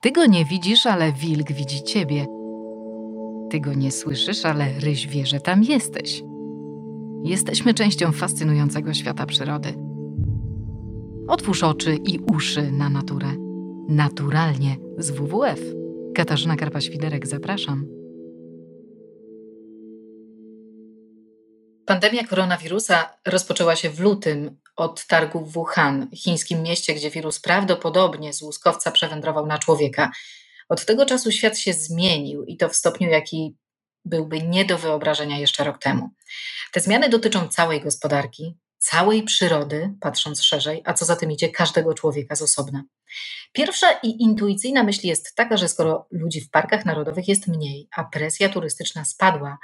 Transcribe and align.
Ty 0.00 0.12
go 0.12 0.26
nie 0.26 0.44
widzisz, 0.44 0.86
ale 0.86 1.12
wilk 1.12 1.52
widzi 1.52 1.82
ciebie. 1.82 2.26
Ty 3.50 3.60
go 3.60 3.74
nie 3.74 3.92
słyszysz, 3.92 4.44
ale 4.44 4.80
ryś 4.80 5.06
wie, 5.06 5.26
że 5.26 5.40
tam 5.40 5.62
jesteś. 5.62 6.22
Jesteśmy 7.24 7.74
częścią 7.74 8.12
fascynującego 8.12 8.94
świata 8.94 9.26
przyrody. 9.26 9.74
Otwórz 11.28 11.62
oczy 11.62 11.96
i 11.96 12.18
uszy 12.18 12.72
na 12.72 12.88
naturę. 12.88 13.28
Naturalnie 13.88 14.76
z 14.98 15.10
WWF. 15.10 15.60
Katarzyna 16.14 16.56
Karpa-Świderek, 16.56 17.26
zapraszam. 17.26 17.95
Pandemia 21.86 22.24
koronawirusa 22.24 23.16
rozpoczęła 23.24 23.76
się 23.76 23.90
w 23.90 24.00
lutym 24.00 24.60
od 24.76 25.06
targu 25.06 25.44
w 25.44 25.52
Wuhan, 25.52 26.10
chińskim 26.16 26.62
mieście, 26.62 26.94
gdzie 26.94 27.10
wirus 27.10 27.40
prawdopodobnie 27.40 28.32
z 28.32 28.42
łuskowca 28.42 28.90
przewędrował 28.90 29.46
na 29.46 29.58
człowieka. 29.58 30.10
Od 30.68 30.84
tego 30.84 31.06
czasu 31.06 31.32
świat 31.32 31.58
się 31.58 31.72
zmienił 31.72 32.44
i 32.44 32.56
to 32.56 32.68
w 32.68 32.76
stopniu, 32.76 33.10
jaki 33.10 33.56
byłby 34.04 34.42
nie 34.42 34.64
do 34.64 34.78
wyobrażenia 34.78 35.38
jeszcze 35.38 35.64
rok 35.64 35.78
temu. 35.78 36.10
Te 36.72 36.80
zmiany 36.80 37.08
dotyczą 37.08 37.48
całej 37.48 37.80
gospodarki, 37.80 38.56
całej 38.78 39.22
przyrody, 39.22 39.94
patrząc 40.00 40.42
szerzej, 40.42 40.82
a 40.84 40.94
co 40.94 41.04
za 41.04 41.16
tym 41.16 41.32
idzie, 41.32 41.48
każdego 41.48 41.94
człowieka 41.94 42.36
z 42.36 42.42
osobna. 42.42 42.84
Pierwsza 43.52 43.92
i 43.92 44.22
intuicyjna 44.22 44.82
myśl 44.82 45.06
jest 45.06 45.34
taka, 45.34 45.56
że 45.56 45.68
skoro 45.68 46.06
ludzi 46.10 46.40
w 46.40 46.50
parkach 46.50 46.84
narodowych 46.84 47.28
jest 47.28 47.46
mniej, 47.46 47.88
a 47.96 48.04
presja 48.04 48.48
turystyczna 48.48 49.04
spadła, 49.04 49.58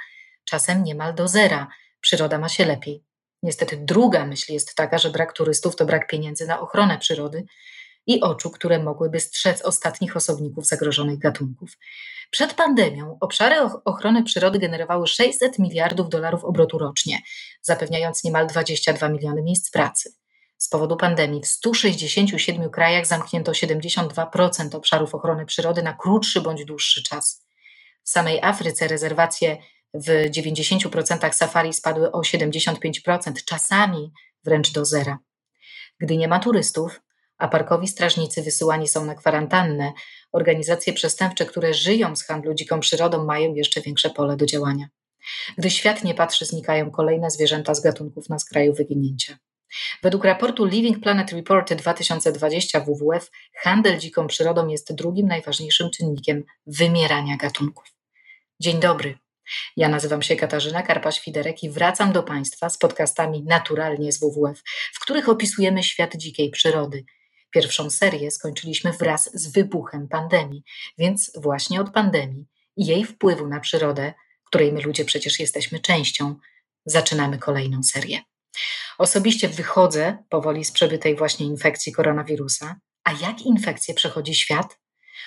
czasem 0.45 0.83
niemal 0.83 1.15
do 1.15 1.27
zera, 1.27 1.67
przyroda 2.03 2.37
ma 2.37 2.49
się 2.49 2.65
lepiej. 2.65 3.03
Niestety 3.43 3.77
druga 3.77 4.25
myśl 4.25 4.53
jest 4.53 4.75
taka, 4.75 4.97
że 4.97 5.09
brak 5.09 5.33
turystów 5.33 5.75
to 5.75 5.85
brak 5.85 6.07
pieniędzy 6.07 6.47
na 6.47 6.59
ochronę 6.59 6.97
przyrody 6.97 7.45
i 8.07 8.21
oczu, 8.21 8.51
które 8.51 8.83
mogłyby 8.83 9.19
strzec 9.19 9.61
ostatnich 9.61 10.17
osobników 10.17 10.65
zagrożonych 10.65 11.19
gatunków. 11.19 11.77
Przed 12.31 12.53
pandemią 12.53 13.17
obszary 13.19 13.55
ochrony 13.85 14.23
przyrody 14.23 14.59
generowały 14.59 15.07
600 15.07 15.59
miliardów 15.59 16.09
dolarów 16.09 16.43
obrotu 16.43 16.77
rocznie, 16.77 17.19
zapewniając 17.61 18.23
niemal 18.23 18.47
22 18.47 19.09
miliony 19.09 19.41
miejsc 19.41 19.71
pracy. 19.71 20.13
Z 20.57 20.69
powodu 20.69 20.97
pandemii 20.97 21.41
w 21.41 21.47
167 21.47 22.69
krajach 22.69 23.05
zamknięto 23.05 23.51
72% 23.51 24.75
obszarów 24.75 25.15
ochrony 25.15 25.45
przyrody 25.45 25.83
na 25.83 25.93
krótszy 25.93 26.41
bądź 26.41 26.65
dłuższy 26.65 27.03
czas. 27.03 27.45
W 28.03 28.09
samej 28.09 28.39
Afryce 28.41 28.87
rezerwacje 28.87 29.57
w 29.93 30.07
90% 30.29 31.33
safari 31.33 31.73
spadły 31.73 32.11
o 32.11 32.21
75%, 32.21 33.33
czasami 33.45 34.11
wręcz 34.43 34.71
do 34.71 34.85
zera. 34.85 35.19
Gdy 35.99 36.17
nie 36.17 36.27
ma 36.27 36.39
turystów, 36.39 37.01
a 37.37 37.47
parkowi 37.47 37.87
strażnicy 37.87 38.41
wysyłani 38.41 38.87
są 38.87 39.05
na 39.05 39.15
kwarantannę, 39.15 39.93
organizacje 40.31 40.93
przestępcze, 40.93 41.45
które 41.45 41.73
żyją 41.73 42.15
z 42.15 42.23
handlu 42.23 42.53
dziką 42.53 42.79
przyrodą, 42.79 43.25
mają 43.25 43.53
jeszcze 43.53 43.81
większe 43.81 44.09
pole 44.09 44.37
do 44.37 44.45
działania. 44.45 44.87
Gdy 45.57 45.69
świat 45.69 46.03
nie 46.03 46.13
patrzy, 46.13 46.45
znikają 46.45 46.91
kolejne 46.91 47.31
zwierzęta 47.31 47.75
z 47.75 47.81
gatunków 47.81 48.29
na 48.29 48.39
skraju 48.39 48.73
wyginięcia. 48.73 49.37
Według 50.03 50.25
raportu 50.25 50.65
Living 50.65 50.99
Planet 50.99 51.31
Report 51.31 51.73
2020 51.73 52.79
WWF 52.79 53.31
handel 53.63 53.99
dziką 53.99 54.27
przyrodą 54.27 54.67
jest 54.67 54.95
drugim 54.95 55.27
najważniejszym 55.27 55.89
czynnikiem 55.89 56.43
wymierania 56.67 57.37
gatunków. 57.37 57.85
Dzień 58.59 58.79
dobry. 58.79 59.22
Ja 59.77 59.89
nazywam 59.89 60.21
się 60.21 60.35
Katarzyna 60.35 60.83
Karpa-Świderek 60.83 61.63
i 61.63 61.69
wracam 61.69 62.11
do 62.11 62.23
Państwa 62.23 62.69
z 62.69 62.77
podcastami 62.77 63.43
Naturalnie 63.43 64.11
z 64.11 64.19
WWF, 64.19 64.63
w 64.93 64.99
których 64.99 65.29
opisujemy 65.29 65.83
świat 65.83 66.15
dzikiej 66.15 66.49
przyrody. 66.49 67.05
Pierwszą 67.51 67.89
serię 67.89 68.31
skończyliśmy 68.31 68.93
wraz 68.93 69.29
z 69.33 69.51
wybuchem 69.51 70.07
pandemii, 70.07 70.63
więc 70.97 71.31
właśnie 71.35 71.81
od 71.81 71.89
pandemii 71.89 72.45
i 72.77 72.85
jej 72.85 73.05
wpływu 73.05 73.47
na 73.47 73.59
przyrodę, 73.59 74.13
której 74.45 74.73
my 74.73 74.81
ludzie 74.81 75.05
przecież 75.05 75.39
jesteśmy 75.39 75.79
częścią, 75.79 76.35
zaczynamy 76.85 77.37
kolejną 77.37 77.83
serię. 77.83 78.21
Osobiście 78.97 79.49
wychodzę 79.49 80.17
powoli 80.29 80.65
z 80.65 80.71
przebytej 80.71 81.15
właśnie 81.15 81.45
infekcji 81.45 81.91
koronawirusa. 81.91 82.75
A 83.03 83.11
jak 83.11 83.41
infekcję 83.41 83.93
przechodzi 83.93 84.35
świat? 84.35 84.79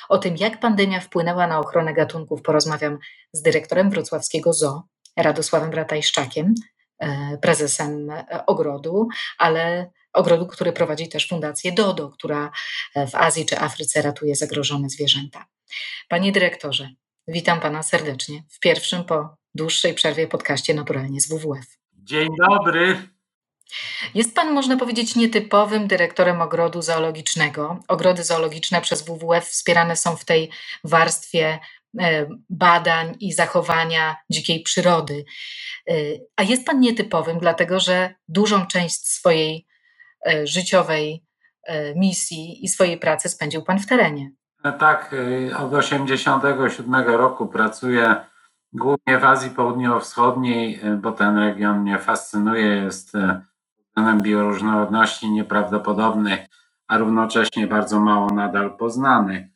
O 0.08 0.18
tym, 0.18 0.36
jak 0.36 0.60
pandemia 0.60 1.00
wpłynęła 1.00 1.46
na 1.46 1.58
ochronę 1.58 1.94
gatunków, 1.94 2.42
porozmawiam 2.42 2.98
z 3.32 3.42
dyrektorem 3.42 3.90
wrocławskiego 3.90 4.52
ZOO, 4.52 4.82
Radosławem 5.16 5.70
Ratajszczakiem, 5.70 6.54
e, 6.98 7.38
prezesem 7.38 8.10
e, 8.10 8.46
ogrodu, 8.46 9.08
ale 9.38 9.90
ogrodu, 10.12 10.46
który 10.46 10.72
prowadzi 10.72 11.08
też 11.08 11.28
fundację 11.28 11.72
DODO, 11.72 12.10
która 12.10 12.50
w 12.94 13.14
Azji 13.14 13.46
czy 13.46 13.58
Afryce 13.58 14.02
ratuje 14.02 14.36
zagrożone 14.36 14.88
zwierzęta. 14.88 15.46
Panie 16.08 16.32
dyrektorze, 16.32 16.90
witam 17.28 17.60
pana 17.60 17.82
serdecznie 17.82 18.42
w 18.50 18.60
pierwszym 18.60 19.04
po 19.04 19.36
dłuższej 19.54 19.94
przerwie 19.94 20.26
podcaście 20.26 20.74
Naturalnie 20.74 21.20
z 21.20 21.28
WWF. 21.28 21.78
Dzień 21.92 22.28
dobry. 22.48 23.15
Jest 24.14 24.34
pan, 24.34 24.52
można 24.52 24.76
powiedzieć, 24.76 25.16
nietypowym 25.16 25.86
dyrektorem 25.86 26.40
ogrodu 26.40 26.82
zoologicznego. 26.82 27.78
Ogrody 27.88 28.24
zoologiczne 28.24 28.80
przez 28.80 29.02
WWF 29.02 29.44
wspierane 29.44 29.96
są 29.96 30.16
w 30.16 30.24
tej 30.24 30.50
warstwie 30.84 31.58
e, 32.00 32.26
badań 32.50 33.16
i 33.20 33.32
zachowania 33.32 34.16
dzikiej 34.30 34.62
przyrody. 34.62 35.24
E, 35.88 35.92
a 36.36 36.42
jest 36.42 36.66
pan 36.66 36.80
nietypowym, 36.80 37.38
dlatego 37.38 37.80
że 37.80 38.14
dużą 38.28 38.66
część 38.66 39.08
swojej 39.08 39.66
e, 40.26 40.46
życiowej 40.46 41.26
misji 41.96 42.64
i 42.64 42.68
swojej 42.68 42.98
pracy 42.98 43.28
spędził 43.28 43.62
pan 43.62 43.78
w 43.78 43.86
terenie. 43.86 44.30
Tak, 44.62 45.14
od 45.58 45.70
1987 45.70 46.94
roku 46.94 47.46
pracuję 47.46 48.16
głównie 48.72 49.18
w 49.18 49.24
Azji 49.24 49.50
Południowo-Wschodniej, 49.50 50.80
bo 50.96 51.12
ten 51.12 51.38
region 51.38 51.80
mnie 51.80 51.98
fascynuje, 51.98 52.66
jest 52.66 53.12
stanem 53.96 54.20
bioróżnorodności 54.20 55.30
nieprawdopodobny, 55.30 56.48
a 56.88 56.98
równocześnie 56.98 57.66
bardzo 57.66 58.00
mało 58.00 58.30
nadal 58.30 58.76
poznany. 58.76 59.50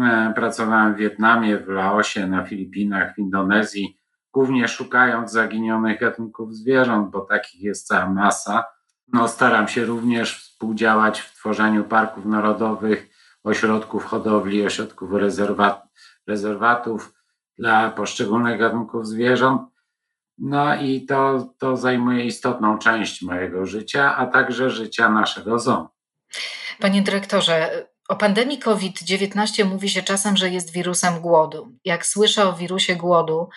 E, 0.00 0.32
pracowałem 0.36 0.94
w 0.94 0.96
Wietnamie, 0.96 1.58
w 1.58 1.68
Laosie, 1.68 2.26
na 2.26 2.44
Filipinach, 2.44 3.14
w 3.14 3.18
Indonezji, 3.18 3.98
głównie 4.32 4.68
szukając 4.68 5.32
zaginionych 5.32 6.00
gatunków 6.00 6.54
zwierząt, 6.54 7.10
bo 7.10 7.20
takich 7.20 7.62
jest 7.62 7.86
cała 7.86 8.10
masa. 8.10 8.64
No, 9.12 9.28
staram 9.28 9.68
się 9.68 9.84
również 9.84 10.38
współdziałać 10.38 11.20
w 11.20 11.34
tworzeniu 11.34 11.84
parków 11.84 12.24
narodowych, 12.24 13.10
ośrodków 13.44 14.04
hodowli, 14.04 14.66
ośrodków 14.66 15.12
rezerwat, 15.12 15.82
rezerwatów 16.26 17.14
dla 17.58 17.90
poszczególnych 17.90 18.58
gatunków 18.58 19.06
zwierząt. 19.06 19.62
No 20.38 20.76
i 20.82 21.06
to, 21.06 21.48
to 21.58 21.76
zajmuje 21.76 22.24
istotną 22.24 22.78
część 22.78 23.22
mojego 23.22 23.66
życia, 23.66 24.16
a 24.16 24.26
także 24.26 24.70
życia 24.70 25.08
naszego 25.08 25.58
zoo. 25.58 25.88
Panie 26.80 27.02
dyrektorze, 27.02 27.86
o 28.08 28.16
pandemii 28.16 28.58
COVID-19 28.58 29.64
mówi 29.64 29.88
się 29.88 30.02
czasem, 30.02 30.36
że 30.36 30.50
jest 30.50 30.72
wirusem 30.72 31.20
głodu. 31.20 31.72
Jak 31.84 32.06
słyszę 32.06 32.48
o 32.48 32.52
wirusie 32.52 32.96
głodu, 32.96 33.48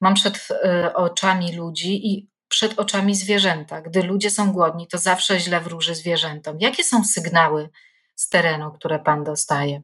mam 0.00 0.14
przed 0.14 0.48
y, 0.50 0.94
oczami 0.94 1.56
ludzi 1.56 2.06
i 2.12 2.30
przed 2.48 2.78
oczami 2.78 3.14
zwierzęta. 3.14 3.80
Gdy 3.80 4.02
ludzie 4.02 4.30
są 4.30 4.52
głodni, 4.52 4.88
to 4.88 4.98
zawsze 4.98 5.40
źle 5.40 5.60
wróży 5.60 5.94
zwierzętom. 5.94 6.56
Jakie 6.60 6.84
są 6.84 7.04
sygnały 7.04 7.68
z 8.14 8.28
terenu, 8.28 8.72
które 8.72 8.98
pan 8.98 9.24
dostaje? 9.24 9.82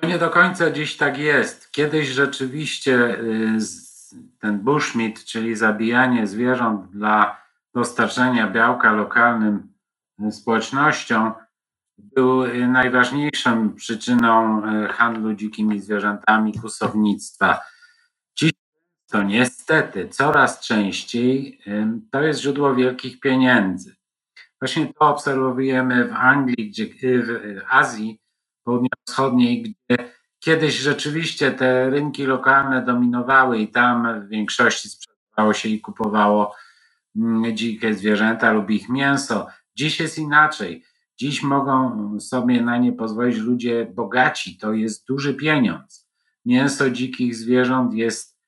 To 0.00 0.06
nie 0.06 0.18
do 0.18 0.30
końca 0.30 0.70
dziś 0.70 0.96
tak 0.96 1.18
jest. 1.18 1.72
Kiedyś 1.72 2.08
rzeczywiście 2.08 2.94
y, 2.94 3.91
ten 4.38 4.58
bushmeat, 4.58 5.24
czyli 5.24 5.56
zabijanie 5.56 6.26
zwierząt 6.26 6.90
dla 6.90 7.42
dostarczenia 7.74 8.50
białka 8.50 8.92
lokalnym 8.92 9.72
społecznościom, 10.30 11.32
był 11.98 12.44
najważniejszą 12.68 13.74
przyczyną 13.74 14.64
e, 14.64 14.88
handlu 14.88 15.34
dzikimi 15.34 15.80
zwierzętami, 15.80 16.58
kusownictwa. 16.60 17.60
Dziś 18.38 18.52
to 19.10 19.22
niestety 19.22 20.08
coraz 20.08 20.60
częściej 20.60 21.60
to 22.10 22.22
jest 22.22 22.40
źródło 22.40 22.74
wielkich 22.74 23.20
pieniędzy. 23.20 23.96
Właśnie 24.60 24.94
to 24.94 25.08
obserwujemy 25.08 26.08
w 26.08 26.12
Anglii, 26.12 26.70
gdzie, 26.70 26.86
w 27.22 27.60
Azji 27.68 28.20
Południowo-Wschodniej, 28.64 29.62
gdzie 29.62 30.12
Kiedyś 30.44 30.78
rzeczywiście 30.78 31.52
te 31.52 31.90
rynki 31.90 32.26
lokalne 32.26 32.84
dominowały 32.84 33.58
i 33.58 33.68
tam 33.68 34.20
w 34.20 34.28
większości 34.28 34.88
sprzedawało 34.88 35.54
się 35.54 35.68
i 35.68 35.80
kupowało 35.80 36.54
mm, 37.16 37.56
dzikie 37.56 37.94
zwierzęta 37.94 38.52
lub 38.52 38.70
ich 38.70 38.88
mięso. 38.88 39.46
Dziś 39.76 40.00
jest 40.00 40.18
inaczej. 40.18 40.84
Dziś 41.16 41.42
mogą 41.42 42.20
sobie 42.20 42.62
na 42.62 42.76
nie 42.76 42.92
pozwolić 42.92 43.36
ludzie 43.36 43.86
bogaci. 43.86 44.58
To 44.58 44.72
jest 44.72 45.06
duży 45.06 45.34
pieniądz. 45.34 46.08
Mięso 46.44 46.90
dzikich 46.90 47.36
zwierząt 47.36 47.94
jest 47.94 48.38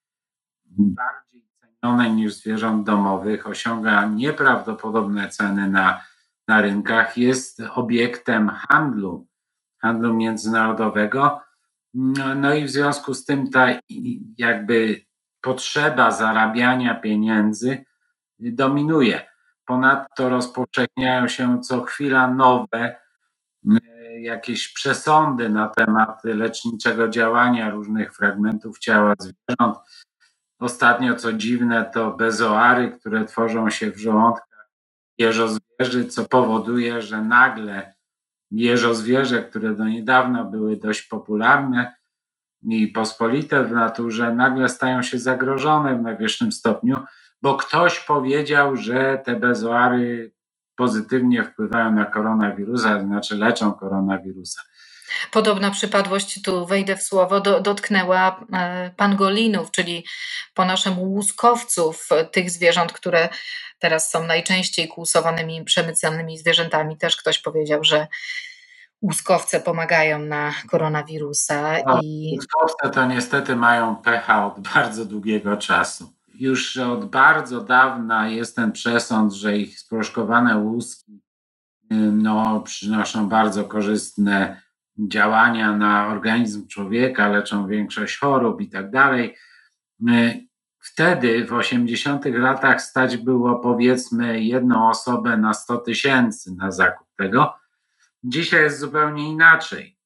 bardziej 0.67 1.43
cenione 1.61 2.11
niż 2.11 2.35
zwierząt 2.35 2.87
domowych, 2.87 3.47
osiąga 3.47 4.07
nieprawdopodobne 4.07 5.29
ceny 5.29 5.71
na, 5.71 6.01
na 6.49 6.61
rynkach, 6.61 7.19
jest 7.19 7.63
obiektem 7.75 8.49
handlu 8.49 9.27
handlu 9.85 10.15
międzynarodowego. 10.15 11.41
No, 11.95 12.35
no 12.35 12.55
i 12.55 12.65
w 12.65 12.71
związku 12.71 13.15
z 13.15 13.25
tym 13.25 13.51
ta 13.51 13.67
jakby 14.39 15.05
potrzeba 15.41 16.11
zarabiania 16.11 16.95
pieniędzy 16.95 17.85
dominuje. 18.39 19.21
Ponadto 19.67 20.29
rozpowszechniają 20.29 21.29
się 21.29 21.61
co 21.61 21.83
chwila 21.83 22.29
nowe 22.29 22.97
jakieś 24.21 24.73
przesądy 24.73 25.49
na 25.49 25.69
temat 25.69 26.25
leczniczego 26.25 27.09
działania 27.09 27.71
różnych 27.71 28.15
fragmentów 28.15 28.79
ciała 28.79 29.15
zwierząt. 29.19 29.79
Ostatnio, 30.59 31.15
co 31.15 31.33
dziwne, 31.33 31.91
to 31.95 32.11
bezoary, 32.11 32.91
które 32.91 33.25
tworzą 33.25 33.71
się 33.71 33.91
w 33.91 33.99
żołądkach 33.99 34.69
jeżozwierzy, 35.19 36.05
co 36.05 36.25
powoduje, 36.25 37.03
że 37.03 37.23
nagle 37.23 37.94
jeżozwierzę, 38.51 39.43
które 39.43 39.75
do 39.75 39.85
niedawna 39.85 40.45
były 40.45 40.77
dość 40.77 41.03
popularne 41.03 41.95
i 42.63 42.89
pospolite 42.89 43.65
w 43.65 43.73
naturze, 43.73 44.35
nagle 44.35 44.69
stają 44.69 45.03
się 45.03 45.19
zagrożone 45.19 45.99
w 45.99 46.03
najwyższym 46.03 46.53
stopniu, 46.53 46.97
bo 47.43 47.57
ktoś 47.57 48.01
powiedział, 48.01 48.77
że 48.77 49.23
te 49.25 49.37
bezoary 49.37 50.33
pozytywnie 50.77 51.45
wpływają 51.45 51.93
na 51.93 52.05
koronawirusa, 52.05 53.01
znaczy 53.01 53.37
leczą 53.37 53.73
koronawirusa. 53.73 54.63
Podobna 55.31 55.71
przypadłość, 55.71 56.43
tu 56.43 56.67
wejdę 56.67 56.97
w 56.97 57.03
słowo, 57.03 57.41
do, 57.41 57.61
dotknęła 57.61 58.41
e, 58.53 58.91
pangolinów, 58.97 59.71
czyli 59.71 60.05
po 60.55 60.65
naszemu 60.65 61.03
łuskowców, 61.03 62.09
tych 62.33 62.51
zwierząt, 62.51 62.93
które 62.93 63.29
teraz 63.79 64.11
są 64.11 64.27
najczęściej 64.27 64.89
kłusowanymi, 64.89 65.65
przemycanymi 65.65 66.39
zwierzętami. 66.39 66.97
Też 66.97 67.17
ktoś 67.17 67.39
powiedział, 67.39 67.85
że 67.85 68.07
łuskowce 69.03 69.61
pomagają 69.61 70.19
na 70.19 70.55
koronawirusa. 70.71 71.77
No, 71.87 72.01
i... 72.03 72.37
Łuskowce 72.37 72.91
to 72.91 73.07
niestety 73.07 73.57
mają 73.57 73.97
pecha 73.97 74.47
od 74.47 74.61
bardzo 74.61 75.05
długiego 75.05 75.57
czasu 75.57 76.15
już 76.35 76.77
od 76.77 77.05
bardzo 77.05 77.61
dawna 77.61 78.29
jest 78.29 78.57
ten 78.57 78.73
przesąd, 78.73 79.33
że 79.33 79.59
ich 79.59 79.79
sproszkowane 79.79 80.59
łuski 80.59 81.21
no, 82.13 82.61
przynoszą 82.61 83.29
bardzo 83.29 83.65
korzystne 83.65 84.63
działania 84.99 85.77
na 85.77 86.07
organizm 86.09 86.67
człowieka, 86.67 87.29
leczą 87.29 87.67
większość 87.67 88.19
chorób 88.19 88.61
i 88.61 88.69
tak 88.69 88.91
dalej. 88.91 89.37
Wtedy 90.79 91.45
w 91.45 91.53
80 91.53 92.25
latach 92.25 92.83
stać 92.83 93.17
było 93.17 93.59
powiedzmy 93.59 94.43
jedną 94.43 94.89
osobę 94.89 95.37
na 95.37 95.55
100 95.55 95.77
tysięcy 95.79 96.55
na 96.55 96.71
zakup 96.71 97.07
tego. 97.17 97.55
Dzisiaj 98.25 98.63
jest 98.63 98.79
zupełnie 98.79 99.31
inaczej. 99.31 99.99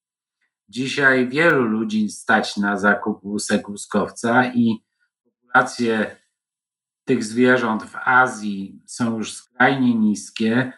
Dzisiaj 0.69 1.29
wielu 1.29 1.63
ludzi 1.63 2.09
stać 2.09 2.57
na 2.57 2.77
zakup 2.77 3.25
łusek 3.25 3.69
łuskowca 3.69 4.45
i 4.45 4.85
populacje 5.25 6.17
tych 7.05 7.25
zwierząt 7.25 7.83
w 7.83 7.97
Azji 8.05 8.83
są 8.87 9.19
już 9.19 9.33
skrajnie 9.33 9.95
niskie, 9.95 10.73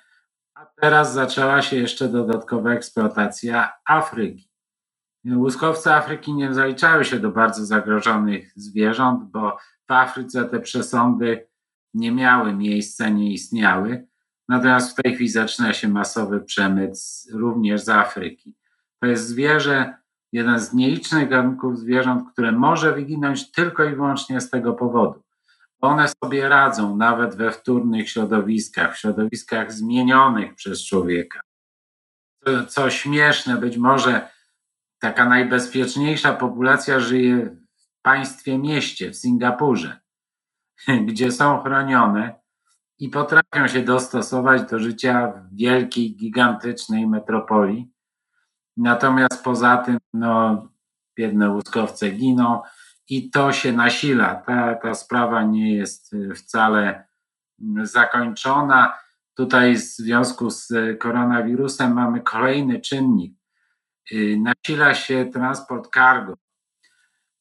teraz 0.81 1.13
zaczęła 1.13 1.63
się 1.63 1.77
jeszcze 1.77 2.09
dodatkowa 2.09 2.71
eksploatacja 2.71 3.73
Afryki. 3.89 4.51
Łuskowce 5.25 5.95
Afryki 5.95 6.35
nie 6.35 6.55
zaliczały 6.55 7.05
się 7.05 7.19
do 7.19 7.31
bardzo 7.31 7.67
zagrożonych 7.67 8.53
zwierząt, 8.57 9.31
bo 9.31 9.57
w 9.89 9.93
Afryce 9.93 10.45
te 10.45 10.61
przesądy 10.61 11.47
nie 11.95 12.13
miały 12.13 12.55
miejsca, 12.55 13.09
nie 13.09 13.33
istniały. 13.33 14.07
Natomiast 14.49 14.93
w 14.93 15.03
tej 15.03 15.15
chwili 15.15 15.29
zaczyna 15.29 15.73
się 15.73 15.89
masowy 15.89 16.41
przemyt 16.41 16.95
również 17.33 17.81
z 17.81 17.89
Afryki. 17.89 18.55
To 19.01 19.07
jest 19.07 19.27
zwierzę, 19.27 19.95
jeden 20.33 20.61
z 20.61 20.73
nielicznych 20.73 21.29
gatunków 21.29 21.79
zwierząt, 21.79 22.33
które 22.33 22.53
może 22.53 22.93
wyginąć 22.93 23.53
tylko 23.53 23.85
i 23.85 23.95
wyłącznie 23.95 24.41
z 24.41 24.51
tego 24.51 24.73
powodu. 24.73 25.23
One 25.81 26.09
sobie 26.25 26.49
radzą 26.49 26.97
nawet 26.97 27.35
we 27.35 27.51
wtórnych 27.51 28.11
środowiskach, 28.11 28.95
w 28.95 28.99
środowiskach 28.99 29.73
zmienionych 29.73 30.55
przez 30.55 30.87
człowieka. 30.87 31.41
Co, 32.45 32.67
co 32.67 32.91
śmieszne, 32.91 33.57
być 33.57 33.77
może 33.77 34.29
taka 35.01 35.29
najbezpieczniejsza 35.29 36.33
populacja 36.33 37.01
żyje 37.01 37.57
w 37.77 38.03
państwie 38.03 38.59
mieście, 38.59 39.11
w 39.11 39.17
Singapurze, 39.17 40.01
gdzie 41.07 41.33
są 41.33 41.63
chronione 41.63 42.41
i 42.99 43.09
potrafią 43.09 43.69
się 43.69 43.83
dostosować 43.83 44.71
do 44.71 44.79
życia 44.79 45.27
w 45.27 45.57
wielkiej, 45.57 46.17
gigantycznej 46.17 47.07
metropolii. 47.07 47.93
Natomiast 48.77 49.45
poza 49.45 49.77
tym, 49.77 49.99
no, 50.15 50.69
biedne 51.17 51.51
łuskowce 51.51 52.11
giną, 52.11 52.63
i 53.11 53.31
to 53.31 53.53
się 53.53 53.73
nasila. 53.73 54.35
Ta, 54.35 54.75
ta 54.75 54.95
sprawa 54.95 55.43
nie 55.43 55.75
jest 55.75 56.13
y, 56.13 56.35
wcale 56.35 57.05
mm, 57.61 57.87
zakończona. 57.87 58.99
Tutaj 59.35 59.77
w 59.77 59.81
związku 59.81 60.51
z 60.51 60.73
koronawirusem 60.99 61.93
mamy 61.95 62.21
kolejny 62.21 62.81
czynnik. 62.81 63.35
Y, 64.13 64.39
nasila 64.43 64.95
się 64.95 65.31
transport 65.33 65.95
cargo, 65.95 66.35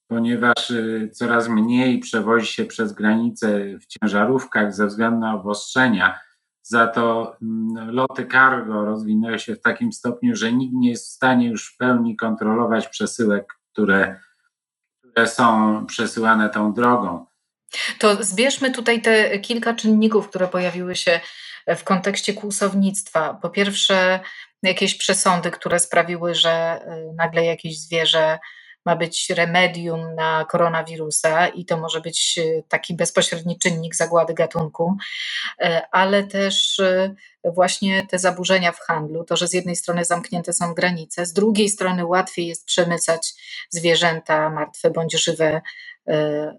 ponieważ 0.07 0.71
y, 0.71 1.09
coraz 1.13 1.49
mniej 1.49 1.99
przewozi 1.99 2.47
się 2.47 2.65
przez 2.65 2.93
granicę 2.93 3.77
w 3.79 3.85
ciężarówkach 3.85 4.75
ze 4.75 4.87
względu 4.87 5.19
na 5.19 5.33
obostrzenia. 5.33 6.19
Za 6.61 6.87
to 6.87 7.37
mm, 7.41 7.91
loty 7.91 8.27
cargo 8.31 8.85
rozwinęły 8.85 9.39
się 9.39 9.55
w 9.55 9.61
takim 9.61 9.91
stopniu, 9.91 10.35
że 10.35 10.53
nikt 10.53 10.73
nie 10.73 10.89
jest 10.89 11.07
w 11.07 11.15
stanie 11.15 11.49
już 11.49 11.73
w 11.73 11.77
pełni 11.77 12.15
kontrolować 12.15 12.87
przesyłek, 12.87 13.53
które 13.71 14.19
są 15.27 15.85
przesyłane 15.85 16.49
tą 16.49 16.73
drogą. 16.73 17.25
To 17.99 18.23
zbierzmy 18.23 18.71
tutaj 18.71 19.01
te 19.01 19.39
kilka 19.39 19.73
czynników, 19.73 20.29
które 20.29 20.47
pojawiły 20.47 20.95
się 20.95 21.19
w 21.67 21.83
kontekście 21.83 22.33
kłusownictwa. 22.33 23.33
Po 23.33 23.49
pierwsze, 23.49 24.19
jakieś 24.63 24.95
przesądy, 24.95 25.51
które 25.51 25.79
sprawiły, 25.79 26.35
że 26.35 26.81
y, 26.81 27.13
nagle 27.15 27.45
jakieś 27.45 27.79
zwierzę 27.79 28.39
ma 28.89 28.95
być 28.95 29.29
remedium 29.29 30.15
na 30.15 30.45
koronawirusa 30.45 31.47
i 31.47 31.65
to 31.65 31.77
może 31.77 32.01
być 32.01 32.35
y, 32.37 32.63
taki 32.69 32.93
bezpośredni 32.95 33.59
czynnik 33.59 33.95
zagłady 33.95 34.33
gatunku, 34.33 34.97
y, 35.61 35.81
ale 35.91 36.23
też 36.23 36.79
y, 36.79 37.15
właśnie 37.43 38.07
te 38.07 38.19
zaburzenia 38.19 38.71
w 38.71 38.79
handlu, 38.79 39.23
to, 39.23 39.35
że 39.35 39.47
z 39.47 39.53
jednej 39.53 39.75
strony 39.75 40.05
zamknięte 40.05 40.53
są 40.53 40.73
granice, 40.73 41.25
z 41.25 41.33
drugiej 41.33 41.69
strony 41.69 42.05
łatwiej 42.05 42.47
jest 42.47 42.65
przemycać 42.65 43.33
zwierzęta 43.69 44.49
martwe 44.49 44.91
bądź 44.91 45.23
żywe 45.23 45.61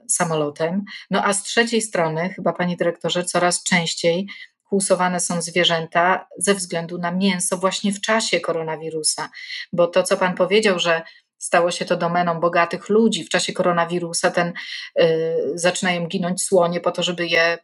samolotem. 0.09 0.85
No 1.11 1.25
a 1.25 1.33
z 1.33 1.43
trzeciej 1.43 1.83
strony, 1.83 2.29
chyba 2.29 2.53
panie 2.53 2.77
dyrektorze, 2.77 3.25
coraz 3.25 3.63
częściej 3.63 4.27
kłusowane 4.69 5.21
są 5.21 5.43
zwierzęta 5.43 6.27
ze 6.39 6.55
względu 6.55 6.99
na 6.99 7.11
mięso 7.11 7.57
właśnie 7.57 7.93
w 7.93 8.01
czasie 8.01 8.41
koronawirusa. 8.41 9.31
Bo 9.73 9.87
to, 9.87 10.03
co 10.03 10.17
pan 10.17 10.35
powiedział, 10.35 10.79
że 10.79 11.03
stało 11.41 11.71
się 11.71 11.85
to 11.85 11.97
domeną 11.97 12.41
bogatych 12.41 12.89
ludzi. 12.89 13.25
W 13.25 13.29
czasie 13.29 13.53
koronawirusa 13.53 14.31
ten 14.31 14.53
y, 15.01 15.37
zaczynają 15.55 16.07
ginąć 16.07 16.43
słonie 16.43 16.81
po 16.81 16.91
to, 16.91 17.03
żeby 17.03 17.27
je 17.27 17.59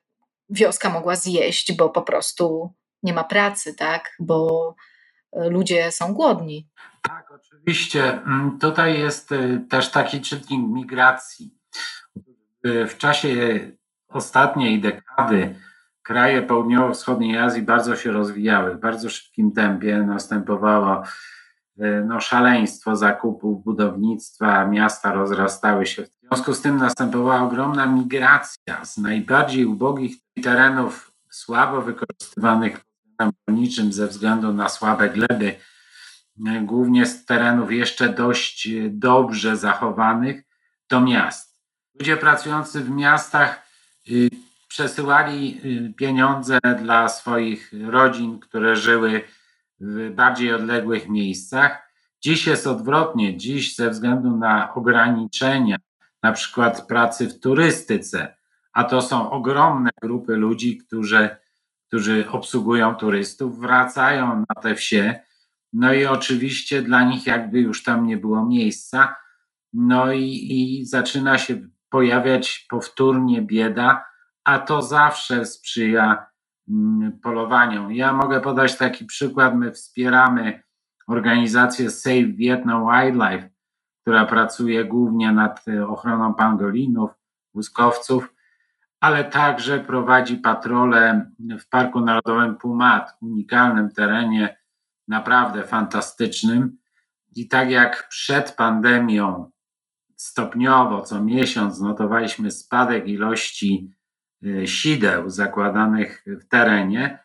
wioska 0.50 0.90
mogła 0.90 1.16
zjeść, 1.16 1.76
bo 1.76 1.90
po 1.90 2.02
prostu 2.02 2.74
nie 3.02 3.12
ma 3.12 3.24
pracy, 3.24 3.74
tak? 3.74 4.10
Bo 4.20 4.74
y, 5.36 5.50
ludzie 5.50 5.92
są 5.92 6.14
głodni. 6.14 6.68
Tak, 7.02 7.30
oczywiście. 7.30 8.12
Mm, 8.12 8.58
tutaj 8.58 9.00
jest 9.00 9.32
y, 9.32 9.60
też 9.70 9.90
taki 9.90 10.20
czynnik 10.20 10.68
migracji. 10.72 11.54
Y, 12.66 12.86
w 12.86 12.98
czasie 12.98 13.60
ostatniej 14.08 14.80
dekady 14.80 15.54
kraje 16.02 16.42
południowo-wschodniej 16.42 17.38
Azji 17.38 17.62
bardzo 17.62 17.96
się 17.96 18.12
rozwijały. 18.12 18.74
W 18.74 18.80
bardzo 18.80 19.10
szybkim 19.10 19.52
tempie 19.52 19.96
następowało 19.96 21.02
E, 21.02 21.35
no, 22.06 22.20
szaleństwo 22.20 22.96
zakupów, 22.96 23.64
budownictwa, 23.64 24.66
miasta 24.66 25.12
rozrastały 25.12 25.86
się. 25.86 26.02
W 26.02 26.08
związku 26.28 26.54
z 26.54 26.60
tym 26.60 26.76
następowała 26.76 27.42
ogromna 27.42 27.86
migracja 27.86 28.84
z 28.84 28.98
najbardziej 28.98 29.64
ubogich 29.64 30.16
terenów, 30.42 31.12
słabo 31.30 31.82
wykorzystywanych 31.82 32.80
rolniczym 33.48 33.92
ze 33.92 34.06
względu 34.06 34.52
na 34.52 34.68
słabe 34.68 35.08
gleby, 35.08 35.54
e, 36.46 36.60
głównie 36.60 37.06
z 37.06 37.24
terenów 37.24 37.72
jeszcze 37.72 38.08
dość 38.08 38.68
dobrze 38.90 39.56
zachowanych, 39.56 40.42
do 40.88 41.00
miast. 41.00 41.56
Ludzie 41.98 42.16
pracujący 42.16 42.80
w 42.80 42.90
miastach 42.90 43.66
y, 44.10 44.30
przesyłali 44.68 45.60
y, 45.64 45.94
pieniądze 45.94 46.58
dla 46.82 47.08
swoich 47.08 47.72
rodzin, 47.86 48.38
które 48.38 48.76
żyły 48.76 49.22
w 49.80 50.10
bardziej 50.10 50.54
odległych 50.54 51.08
miejscach. 51.08 51.92
Dziś 52.20 52.46
jest 52.46 52.66
odwrotnie. 52.66 53.36
Dziś 53.36 53.76
ze 53.76 53.90
względu 53.90 54.36
na 54.36 54.74
ograniczenia, 54.74 55.76
na 56.22 56.32
przykład 56.32 56.86
pracy 56.86 57.28
w 57.28 57.40
turystyce, 57.40 58.36
a 58.72 58.84
to 58.84 59.02
są 59.02 59.30
ogromne 59.30 59.90
grupy 60.02 60.36
ludzi, 60.36 60.78
którzy, 60.78 61.36
którzy 61.88 62.30
obsługują 62.30 62.94
turystów, 62.94 63.60
wracają 63.60 64.44
na 64.48 64.62
te 64.62 64.74
wsie 64.74 65.20
No 65.72 65.94
i 65.94 66.06
oczywiście 66.06 66.82
dla 66.82 67.04
nich 67.04 67.26
jakby 67.26 67.60
już 67.60 67.82
tam 67.82 68.06
nie 68.06 68.16
było 68.16 68.46
miejsca. 68.46 69.16
No 69.72 70.12
i, 70.12 70.46
i 70.50 70.86
zaczyna 70.86 71.38
się 71.38 71.68
pojawiać 71.90 72.66
powtórnie 72.70 73.42
bieda, 73.42 74.04
a 74.44 74.58
to 74.58 74.82
zawsze 74.82 75.46
sprzyja 75.46 76.26
polowaniom. 77.22 77.92
Ja 77.92 78.12
mogę 78.12 78.40
podać 78.40 78.76
taki 78.76 79.04
przykład. 79.04 79.54
My 79.54 79.72
wspieramy 79.72 80.62
organizację 81.06 81.90
Save 81.90 82.36
Vietnam 82.36 82.86
Wildlife, 82.90 83.50
która 84.02 84.26
pracuje 84.26 84.84
głównie 84.84 85.32
nad 85.32 85.68
e, 85.68 85.88
ochroną 85.88 86.34
pangolinów, 86.34 87.10
łuskowców, 87.54 88.34
ale 89.00 89.24
także 89.24 89.80
prowadzi 89.80 90.36
patrole 90.36 91.30
w 91.60 91.68
Parku 91.68 92.00
Narodowym 92.00 92.56
Pumat, 92.56 93.16
unikalnym 93.20 93.90
terenie, 93.90 94.56
naprawdę 95.08 95.62
fantastycznym. 95.62 96.78
I 97.36 97.48
tak 97.48 97.70
jak 97.70 98.08
przed 98.08 98.52
pandemią 98.52 99.50
stopniowo 100.16 101.02
co 101.02 101.24
miesiąc 101.24 101.80
notowaliśmy 101.80 102.50
spadek 102.50 103.08
ilości 103.08 103.95
sideł 104.66 105.30
zakładanych 105.30 106.24
w 106.26 106.48
terenie, 106.48 107.18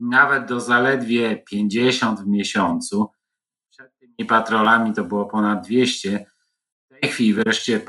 nawet 0.00 0.46
do 0.46 0.60
zaledwie 0.60 1.36
50 1.36 2.20
w 2.20 2.26
miesiącu. 2.26 3.10
Przed 3.70 3.98
tymi 3.98 4.28
patrolami 4.28 4.92
to 4.92 5.04
było 5.04 5.26
ponad 5.26 5.66
200. 5.66 6.26
W 6.90 7.00
tej 7.00 7.10
chwili 7.10 7.34
wreszcie 7.34 7.80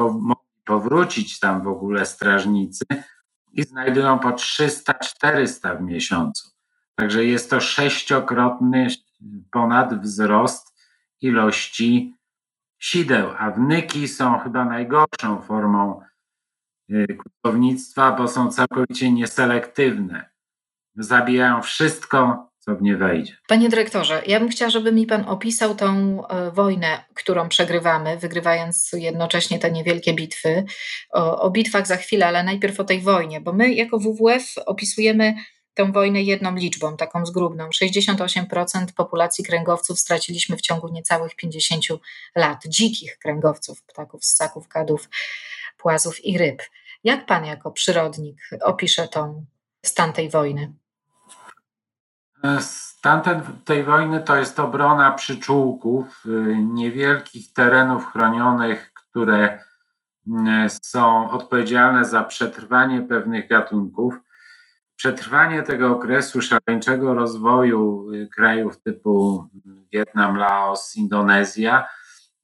powrócić 0.66 1.40
tam 1.40 1.64
w 1.64 1.68
ogóle 1.68 2.06
strażnicy 2.06 2.86
i 3.54 3.64
znajdują 3.64 4.20
po 4.20 4.30
300-400 4.30 5.78
w 5.78 5.82
miesiącu. 5.82 6.50
Także 6.96 7.26
jest 7.26 7.50
to 7.50 7.62
sześciokrotny 7.62 8.88
ponad 9.52 10.02
wzrost 10.02 10.78
ilości 11.22 12.16
sideł, 12.80 13.30
a 13.38 13.52
wnyki 13.52 14.08
są 14.08 14.40
chyba 14.40 14.66
najgorszą 14.66 15.42
formą 15.42 16.02
y, 16.02 16.07
kutownictwa, 17.24 18.12
bo 18.12 18.28
są 18.28 18.52
całkowicie 18.52 19.12
nieselektywne. 19.12 20.30
Zabijają 20.96 21.62
wszystko, 21.62 22.50
co 22.60 22.76
w 22.76 22.82
nie 22.82 22.98
wejdzie. 22.98 23.38
Panie 23.48 23.70
dyrektorze, 23.70 24.22
ja 24.28 24.40
bym 24.40 24.50
chciała, 24.50 24.72
żeby 24.72 24.92
mi 24.92 25.06
pan 25.06 25.26
opisał 25.28 25.76
tą 25.76 26.22
e, 26.28 26.52
wojnę, 26.52 27.04
którą 27.14 27.50
przegrywamy, 27.50 28.18
wygrywając 28.18 28.92
jednocześnie 28.94 29.60
te 29.60 29.72
niewielkie 29.72 30.14
bitwy. 30.14 30.66
O, 31.14 31.42
o 31.42 31.50
bitwach 31.52 31.88
za 31.88 31.98
chwilę, 31.98 32.28
ale 32.28 32.44
najpierw 32.44 32.80
o 32.80 32.84
tej 32.84 33.02
wojnie, 33.02 33.42
bo 33.42 33.54
my 33.54 33.74
jako 33.74 34.00
WWF 34.00 34.54
opisujemy 34.66 35.36
tę 35.74 35.92
wojnę 35.92 36.22
jedną 36.22 36.56
liczbą, 36.56 36.98
taką 36.98 37.26
zgrubną. 37.26 37.70
68% 37.70 38.86
populacji 38.96 39.44
kręgowców 39.44 40.00
straciliśmy 40.00 40.58
w 40.58 40.62
ciągu 40.62 40.88
niecałych 40.88 41.36
50 41.36 41.84
lat. 42.36 42.64
Dzikich 42.68 43.18
kręgowców, 43.18 43.84
ptaków, 43.84 44.26
ssaków, 44.26 44.68
kadów, 44.68 45.10
płazów 45.88 46.26
i 46.26 46.38
ryb. 46.38 46.62
Jak 47.04 47.26
pan 47.26 47.46
jako 47.46 47.72
przyrodnik 47.72 48.38
opisze 48.62 49.08
tą 49.08 49.46
stan 49.86 50.14
tej 50.14 50.30
wojny? 50.30 50.74
Stan 52.60 53.22
tej 53.66 53.84
wojny 53.84 54.20
to 54.20 54.36
jest 54.36 54.60
obrona 54.60 55.12
przyczółków, 55.12 56.26
y, 56.26 56.30
niewielkich 56.58 57.54
terenów 57.54 58.06
chronionych, 58.06 58.92
które 58.94 59.60
y, 60.28 60.32
są 60.82 61.32
odpowiedzialne 61.32 62.06
za 62.06 62.24
przetrwanie 62.24 63.02
pewnych 63.02 63.48
gatunków 63.48 64.14
przetrwanie 64.96 65.64
tego 65.64 65.92
okresu 65.92 66.42
szaleńczego 66.42 67.14
rozwoju 67.14 68.12
y, 68.14 68.28
krajów 68.28 68.82
typu 68.82 69.48
Wietnam, 69.94 70.38
Laos, 70.38 70.96
Indonezja, 70.96 71.88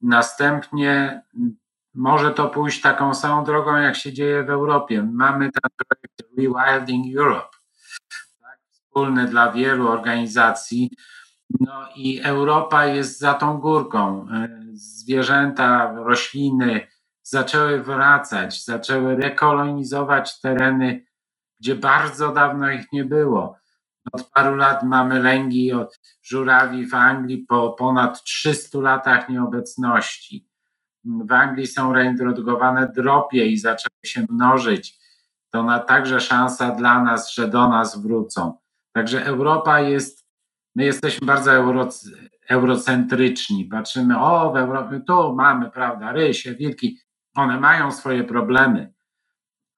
następnie 0.02 1.22
mm, 1.36 1.56
może 1.94 2.30
to 2.30 2.48
pójść 2.48 2.80
taką 2.80 3.14
samą 3.14 3.44
drogą, 3.44 3.76
jak 3.76 3.96
się 3.96 4.12
dzieje 4.12 4.44
w 4.44 4.50
Europie. 4.50 5.08
Mamy 5.12 5.50
ten 5.50 5.70
projekt 5.76 6.38
Rewilding 6.38 7.18
Europe, 7.18 7.56
tak, 8.40 8.58
wspólny 8.72 9.26
dla 9.26 9.52
wielu 9.52 9.88
organizacji. 9.88 10.90
No 11.60 11.88
i 11.96 12.20
Europa 12.20 12.86
jest 12.86 13.18
za 13.18 13.34
tą 13.34 13.58
górką. 13.58 14.26
Zwierzęta, 14.72 15.92
rośliny 15.96 16.86
zaczęły 17.22 17.82
wracać, 17.82 18.64
zaczęły 18.64 19.16
rekolonizować 19.16 20.40
tereny 20.40 21.04
gdzie 21.64 21.74
bardzo 21.74 22.32
dawno 22.32 22.70
ich 22.70 22.92
nie 22.92 23.04
było. 23.04 23.56
Od 24.12 24.30
paru 24.30 24.56
lat 24.56 24.82
mamy 24.82 25.22
lęgi 25.22 25.72
od 25.72 26.00
żurawi 26.22 26.86
w 26.86 26.94
Anglii 26.94 27.38
po 27.48 27.72
ponad 27.72 28.22
300 28.22 28.78
latach 28.78 29.28
nieobecności. 29.28 30.48
W 31.04 31.32
Anglii 31.32 31.66
są 31.66 31.92
reintrodukowane 31.92 32.92
dropie 32.96 33.46
i 33.46 33.58
zaczęły 33.58 33.98
się 34.04 34.26
mnożyć. 34.30 34.98
To 35.50 35.62
na 35.62 35.78
także 35.78 36.20
szansa 36.20 36.70
dla 36.70 37.02
nas, 37.02 37.34
że 37.34 37.48
do 37.48 37.68
nas 37.68 38.02
wrócą. 38.02 38.58
Także 38.92 39.24
Europa 39.24 39.80
jest, 39.80 40.26
my 40.74 40.84
jesteśmy 40.84 41.26
bardzo 41.26 41.52
euro, 41.52 41.88
eurocentryczni. 42.48 43.64
Patrzymy, 43.64 44.18
o, 44.18 44.52
w 44.52 44.56
Europie 44.56 45.00
tu 45.06 45.34
mamy, 45.34 45.70
prawda, 45.70 46.12
rysie, 46.12 46.54
wilki. 46.54 46.98
One 47.34 47.60
mają 47.60 47.92
swoje 47.92 48.24
problemy, 48.24 48.92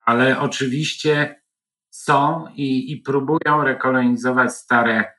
ale 0.00 0.40
oczywiście 0.40 1.42
są 1.90 2.44
i, 2.54 2.92
i 2.92 2.96
próbują 2.96 3.64
rekolonizować 3.64 4.54
stare 4.54 5.16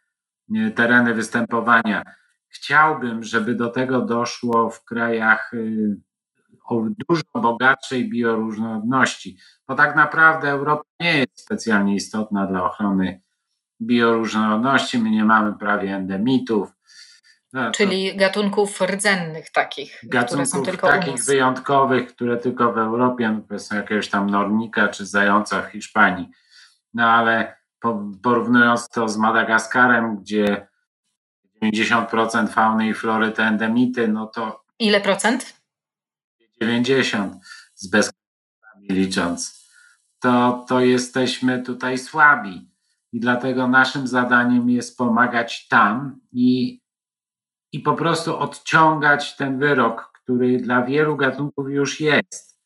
tereny 0.75 1.13
występowania. 1.13 2.03
Chciałbym, 2.49 3.23
żeby 3.23 3.55
do 3.55 3.69
tego 3.69 4.01
doszło 4.01 4.69
w 4.69 4.83
krajach 4.83 5.53
y, 5.53 5.97
o 6.65 6.83
dużo 7.09 7.23
bogatszej 7.33 8.09
bioróżnorodności, 8.09 9.37
bo 9.67 9.75
tak 9.75 9.95
naprawdę 9.95 10.49
Europa 10.49 10.83
nie 10.99 11.17
jest 11.17 11.41
specjalnie 11.41 11.95
istotna 11.95 12.47
dla 12.47 12.63
ochrony 12.63 13.21
bioróżnorodności. 13.81 14.99
My 14.99 15.09
nie 15.09 15.25
mamy 15.25 15.53
prawie 15.53 15.95
endemitów. 15.95 16.69
No, 17.53 17.71
Czyli 17.71 18.15
gatunków 18.15 18.81
rdzennych 18.81 19.51
takich, 19.51 19.99
gatunków 20.03 20.49
które 20.49 20.65
są 20.65 20.71
tylko 20.71 20.87
takich 20.87 21.23
wyjątkowych, 21.23 22.07
które 22.07 22.37
tylko 22.37 22.73
w 22.73 22.77
Europie, 22.77 23.29
no 23.29 23.41
powiedzmy 23.47 23.77
jakiegoś 23.77 24.09
tam 24.09 24.29
nornika 24.29 24.87
czy 24.87 25.05
zająca 25.05 25.61
w 25.61 25.71
Hiszpanii 25.71 26.29
no 26.97 27.03
ale 27.03 27.57
porównując 28.23 28.89
to 28.89 29.09
z 29.09 29.17
Madagaskarem, 29.17 30.17
gdzie 30.17 30.67
90% 31.61 32.47
fauny 32.47 32.89
i 32.89 32.93
flory 32.93 33.31
to 33.31 33.43
endemity, 33.43 34.07
no 34.07 34.27
to. 34.27 34.63
Ile 34.79 35.01
procent? 35.01 35.53
90 36.61 37.33
z 37.75 37.87
bezkrętami 37.87 38.87
licząc. 38.89 39.67
To, 40.19 40.65
to 40.69 40.79
jesteśmy 40.79 41.63
tutaj 41.63 41.97
słabi. 41.97 42.71
I 43.13 43.19
dlatego 43.19 43.67
naszym 43.67 44.07
zadaniem 44.07 44.69
jest 44.69 44.97
pomagać 44.97 45.67
tam 45.67 46.19
i, 46.31 46.81
i 47.71 47.79
po 47.79 47.93
prostu 47.93 48.37
odciągać 48.37 49.35
ten 49.35 49.59
wyrok, 49.59 50.11
który 50.13 50.57
dla 50.57 50.81
wielu 50.81 51.17
gatunków 51.17 51.69
już 51.69 51.99
jest. 51.99 52.61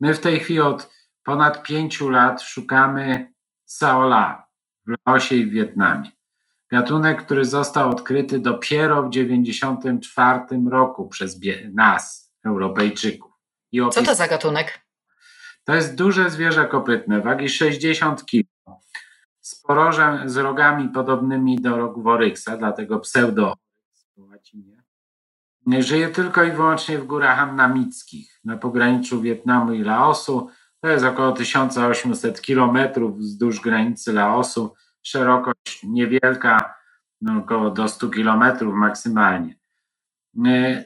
My 0.00 0.14
w 0.14 0.20
tej 0.20 0.40
chwili 0.40 0.60
od 0.60 0.90
ponad 1.24 1.62
pięciu 1.62 2.10
lat 2.10 2.42
szukamy 2.42 3.32
Saola 3.64 4.46
w 4.86 4.94
Laosie 5.06 5.36
i 5.36 5.46
w 5.46 5.50
Wietnamie. 5.50 6.10
Gatunek, 6.70 7.24
który 7.24 7.44
został 7.44 7.90
odkryty 7.90 8.38
dopiero 8.38 9.02
w 9.02 9.10
1994 9.10 10.40
roku 10.70 11.08
przez 11.08 11.40
nas, 11.72 12.32
Europejczyków. 12.44 13.32
Opis... 13.82 13.94
Co 13.94 14.02
to 14.02 14.14
za 14.14 14.28
gatunek? 14.28 14.80
To 15.64 15.74
jest 15.74 15.94
duże 15.94 16.30
zwierzę 16.30 16.66
kopytne, 16.66 17.20
wagi 17.20 17.48
60 17.48 18.24
kg, 18.24 18.80
z 19.40 19.62
porożem, 19.62 20.28
z 20.28 20.36
rogami 20.36 20.88
podobnymi 20.88 21.60
do 21.60 21.76
rogów 21.76 22.06
oryksa, 22.06 22.56
dlatego 22.56 23.00
pseudo 23.00 23.54
po 24.16 24.22
łacinie. 24.22 24.82
Żyje 25.66 26.08
tylko 26.08 26.44
i 26.44 26.52
wyłącznie 26.52 26.98
w 26.98 27.06
górach 27.06 27.38
annamickich, 27.38 28.40
na 28.44 28.56
pograniczu 28.56 29.20
Wietnamu 29.20 29.72
i 29.72 29.82
Laosu. 29.82 30.50
To 30.80 30.88
jest 30.88 31.04
około 31.04 31.32
1800 31.32 32.42
kilometrów 32.42 33.18
wzdłuż 33.18 33.60
granicy 33.60 34.12
Laosu. 34.12 34.74
Szerokość 35.02 35.82
niewielka, 35.82 36.74
no 37.20 37.38
około 37.38 37.70
do 37.70 37.88
100 37.88 38.08
kilometrów 38.08 38.74
maksymalnie. 38.74 39.54
E, 40.46 40.84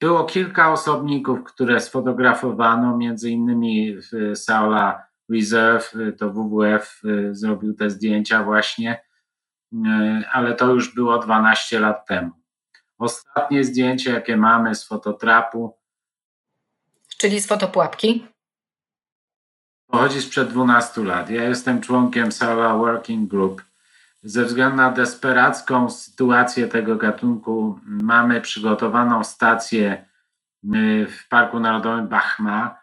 było 0.00 0.24
kilka 0.24 0.72
osobników, 0.72 1.44
które 1.44 1.80
sfotografowano, 1.80 2.96
między 2.96 3.30
innymi 3.30 3.96
Saula 4.34 5.06
Reserve, 5.30 5.92
to 6.18 6.30
WWF 6.30 7.02
e, 7.04 7.34
zrobił 7.34 7.74
te 7.74 7.90
zdjęcia 7.90 8.44
właśnie, 8.44 9.04
ale 10.32 10.54
to 10.54 10.72
już 10.72 10.94
było 10.94 11.18
12 11.18 11.80
lat 11.80 12.06
temu. 12.06 12.30
Ostatnie 12.98 13.64
zdjęcie, 13.64 14.10
jakie 14.10 14.36
mamy 14.36 14.74
z 14.74 14.84
fototrapu. 14.84 15.78
Czyli 17.18 17.40
z 17.40 17.46
fotopułapki? 17.46 18.26
Pochodzi 19.86 20.22
sprzed 20.22 20.48
12 20.48 21.04
lat. 21.04 21.30
Ja 21.30 21.44
jestem 21.44 21.80
członkiem 21.80 22.32
Sala 22.32 22.76
Working 22.76 23.30
Group. 23.30 23.62
Ze 24.22 24.44
względu 24.44 24.76
na 24.76 24.90
desperacką 24.90 25.90
sytuację 25.90 26.68
tego 26.68 26.96
gatunku 26.96 27.80
mamy 27.86 28.40
przygotowaną 28.40 29.24
stację 29.24 30.06
y, 30.74 31.06
w 31.06 31.28
Parku 31.28 31.60
Narodowym 31.60 32.08
Bachma, 32.08 32.80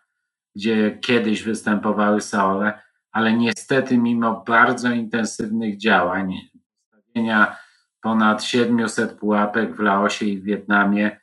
gdzie 0.55 0.97
kiedyś 1.01 1.43
występowały 1.43 2.21
saole, 2.21 2.81
ale 3.11 3.33
niestety 3.33 3.97
mimo 3.97 4.43
bardzo 4.47 4.91
intensywnych 4.91 5.77
działań, 5.77 6.33
postawienia 6.91 7.57
ponad 8.01 8.43
700 8.43 9.19
pułapek 9.19 9.75
w 9.75 9.79
Laosie 9.79 10.25
i 10.25 10.37
w 10.37 10.43
Wietnamie, 10.43 11.19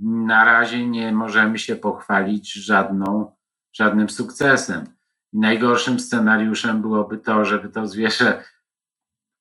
na 0.00 0.44
razie 0.44 0.86
nie 0.86 1.12
możemy 1.12 1.58
się 1.58 1.76
pochwalić 1.76 2.52
żadną, 2.52 3.36
żadnym 3.72 4.10
sukcesem. 4.10 4.84
Najgorszym 5.32 6.00
scenariuszem 6.00 6.82
byłoby 6.82 7.18
to, 7.18 7.44
żeby 7.44 7.68
to 7.68 7.86
zwierzę, 7.86 8.44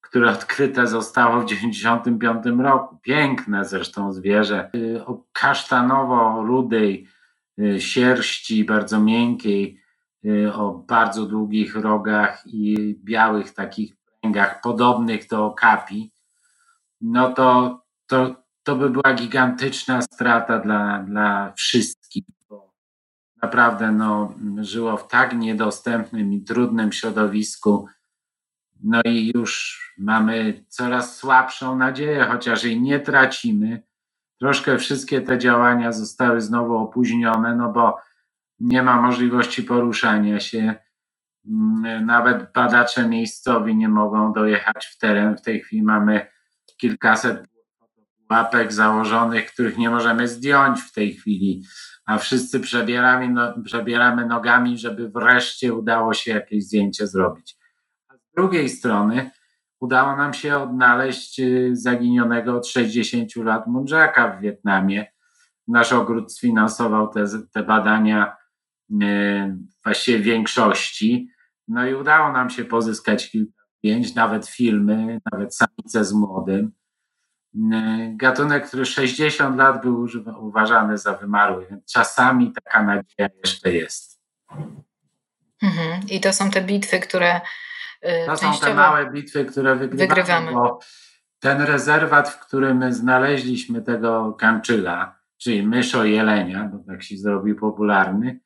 które 0.02 0.32
odkryte 0.32 0.88
zostało 0.88 1.42
w 1.42 1.46
1995 1.46 2.60
roku, 2.60 2.98
piękne 3.02 3.66
zresztą 3.66 4.14
zwierzę, 4.14 4.70
y, 4.76 5.06
o 5.06 5.24
kasztanowo-rudej 5.34 7.08
y, 7.60 7.82
sierści, 7.82 8.66
bardzo 8.66 9.00
miękkiej, 9.00 9.82
y, 10.26 10.54
o 10.54 10.74
bardzo 10.74 11.26
długich 11.26 11.76
rogach 11.76 12.44
i 12.46 12.96
białych 13.04 13.54
takich 13.54 13.96
pręgach, 14.22 14.62
podobnych 14.62 15.28
do 15.28 15.46
okapi, 15.46 16.12
no 17.02 17.34
to, 17.34 17.80
to, 18.08 18.36
to 18.64 18.76
by 18.76 18.90
była 18.90 19.14
gigantyczna 19.14 20.02
strata 20.02 20.60
dla, 20.60 21.04
dla 21.04 21.54
wszystkich. 21.56 21.99
Naprawdę 23.42 23.92
no, 23.92 24.34
żyło 24.62 24.98
w 24.98 25.08
tak 25.08 25.34
niedostępnym 25.34 26.34
i 26.34 26.42
trudnym 26.42 26.92
środowisku. 26.92 27.88
No 28.84 29.02
i 29.06 29.32
już 29.36 29.80
mamy 29.98 30.66
coraz 30.68 31.16
słabszą 31.18 31.78
nadzieję, 31.78 32.26
chociaż 32.32 32.64
jej 32.64 32.82
nie 32.82 33.00
tracimy. 33.00 33.84
Troszkę 34.40 34.78
wszystkie 34.78 35.22
te 35.22 35.38
działania 35.38 35.92
zostały 35.92 36.42
znowu 36.42 36.78
opóźnione, 36.78 37.56
no 37.56 37.72
bo 37.72 37.98
nie 38.60 38.84
ma 38.84 39.02
możliwości 39.02 39.64
poruszania 39.64 40.40
się. 40.40 40.76
Mm, 41.48 42.06
nawet 42.06 42.54
badacze 42.54 43.08
miejscowi 43.08 43.76
nie 43.76 43.90
mogą 43.90 44.34
dojechać 44.34 44.86
w 44.86 44.98
teren. 44.98 45.38
W 45.38 45.42
tej 45.42 45.60
chwili 45.62 45.84
mamy 45.84 46.28
kilkaset 46.78 47.48
łapek 48.30 48.74
założonych, 48.74 49.54
których 49.54 49.78
nie 49.78 49.90
możemy 49.90 50.28
zdjąć 50.28 50.82
w 50.82 50.94
tej 50.94 51.14
chwili, 51.14 51.64
a 52.06 52.18
wszyscy 52.18 52.60
przebieramy, 52.60 53.30
no, 53.30 53.54
przebieramy 53.64 54.26
nogami, 54.26 54.78
żeby 54.78 55.10
wreszcie 55.10 55.74
udało 55.74 56.14
się 56.14 56.32
jakieś 56.32 56.64
zdjęcie 56.64 57.08
zrobić. 57.08 57.58
A 58.10 58.18
z 58.18 58.22
drugiej 58.36 58.70
strony 58.70 59.32
udało 59.80 60.16
nam 60.16 60.34
się 60.34 60.58
odnaleźć 60.58 61.40
y, 61.40 61.70
zaginionego 61.74 62.58
od 62.58 62.68
60 62.68 63.36
lat 63.36 63.68
mundżaka 63.68 64.38
w 64.38 64.42
Wietnamie. 64.42 65.12
Nasz 65.68 65.94
ogród 65.94 66.34
sfinansował 66.34 67.08
te, 67.08 67.26
te 67.54 67.64
badania 67.64 68.36
yy, 68.90 69.58
właściwie 69.84 70.20
większości. 70.20 71.30
No 71.68 71.88
i 71.88 71.94
udało 71.94 72.32
nam 72.32 72.50
się 72.50 72.66
pozyskać 72.66 73.32
kilka 73.32 73.60
zdjęć, 73.80 74.16
nawet 74.16 74.48
filmy, 74.48 75.20
nawet 75.32 75.56
samice 75.56 76.06
z 76.06 76.14
młodym. 76.14 76.72
E, 77.56 78.14
gatunek, 78.16 78.68
który 78.68 78.86
60 78.86 79.58
lat 79.58 79.82
był 79.82 80.08
uważany 80.40 80.98
za 80.98 81.14
wymarły, 81.14 81.68
więc 81.70 81.92
czasami 81.92 82.54
taka 82.54 82.84
nadzieja 82.84 83.30
jeszcze 83.44 83.74
jest. 83.74 84.22
Mhm. 85.62 86.02
I 86.10 86.20
to 86.20 86.34
są 86.34 86.52
te 86.52 86.62
bitwy, 86.62 87.00
które. 87.00 87.42
E, 88.02 88.26
to 88.26 88.38
są 88.38 88.60
te 88.60 88.74
małe 88.74 89.12
bitwy, 89.12 89.46
które 89.46 89.76
wygrywamy, 89.76 90.08
wygrywamy. 90.08 90.52
Bo 90.52 90.80
ten 91.40 91.62
rezerwat, 91.62 92.30
w 92.30 92.40
którym 92.40 92.94
znaleźliśmy 92.94 93.82
tego 93.82 94.34
kanczyla, 94.34 95.20
czyli 95.38 95.68
myszo 95.68 96.06
jelenia, 96.06 96.70
bo 96.74 96.84
tak 96.94 97.04
się 97.04 97.18
zrobił 97.18 97.56
popularny, 97.56 98.40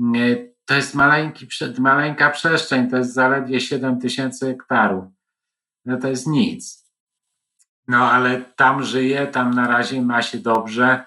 e, 0.00 0.36
to 0.64 0.74
jest 0.74 0.94
maleńki, 0.94 1.48
maleńka 1.78 2.30
przestrzeń, 2.30 2.90
to 2.90 2.96
jest 2.96 3.14
zaledwie 3.14 3.60
7 3.60 4.00
tysięcy 4.00 4.46
hektarów. 4.46 5.04
No 5.84 5.96
to 5.96 6.08
jest 6.08 6.26
nic. 6.26 6.83
No 7.88 8.10
ale 8.10 8.40
tam 8.56 8.82
żyje, 8.82 9.26
tam 9.26 9.54
na 9.54 9.68
razie 9.68 10.02
ma 10.02 10.22
się 10.22 10.38
dobrze. 10.38 11.06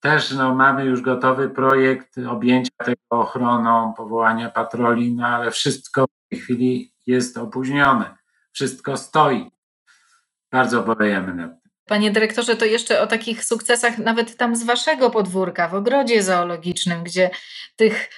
Też 0.00 0.32
no, 0.32 0.54
mamy 0.54 0.84
już 0.84 1.00
gotowy 1.00 1.50
projekt 1.50 2.18
objęcia 2.18 2.70
tego 2.84 3.00
ochroną, 3.08 3.94
powołania 3.96 4.50
patroli, 4.50 5.14
no 5.14 5.26
ale 5.26 5.50
wszystko 5.50 6.04
w 6.04 6.28
tej 6.30 6.40
chwili 6.40 6.92
jest 7.06 7.36
opóźnione. 7.36 8.16
Wszystko 8.52 8.96
stoi. 8.96 9.50
Bardzo 10.52 10.82
bolejemy 10.82 11.34
nad 11.34 11.62
tym. 11.62 11.70
Panie 11.86 12.10
dyrektorze, 12.10 12.56
to 12.56 12.64
jeszcze 12.64 13.00
o 13.00 13.06
takich 13.06 13.44
sukcesach 13.44 13.98
nawet 13.98 14.36
tam 14.36 14.56
z 14.56 14.62
waszego 14.62 15.10
podwórka, 15.10 15.68
w 15.68 15.74
ogrodzie 15.74 16.22
zoologicznym, 16.22 17.04
gdzie 17.04 17.30
tych 17.76 18.10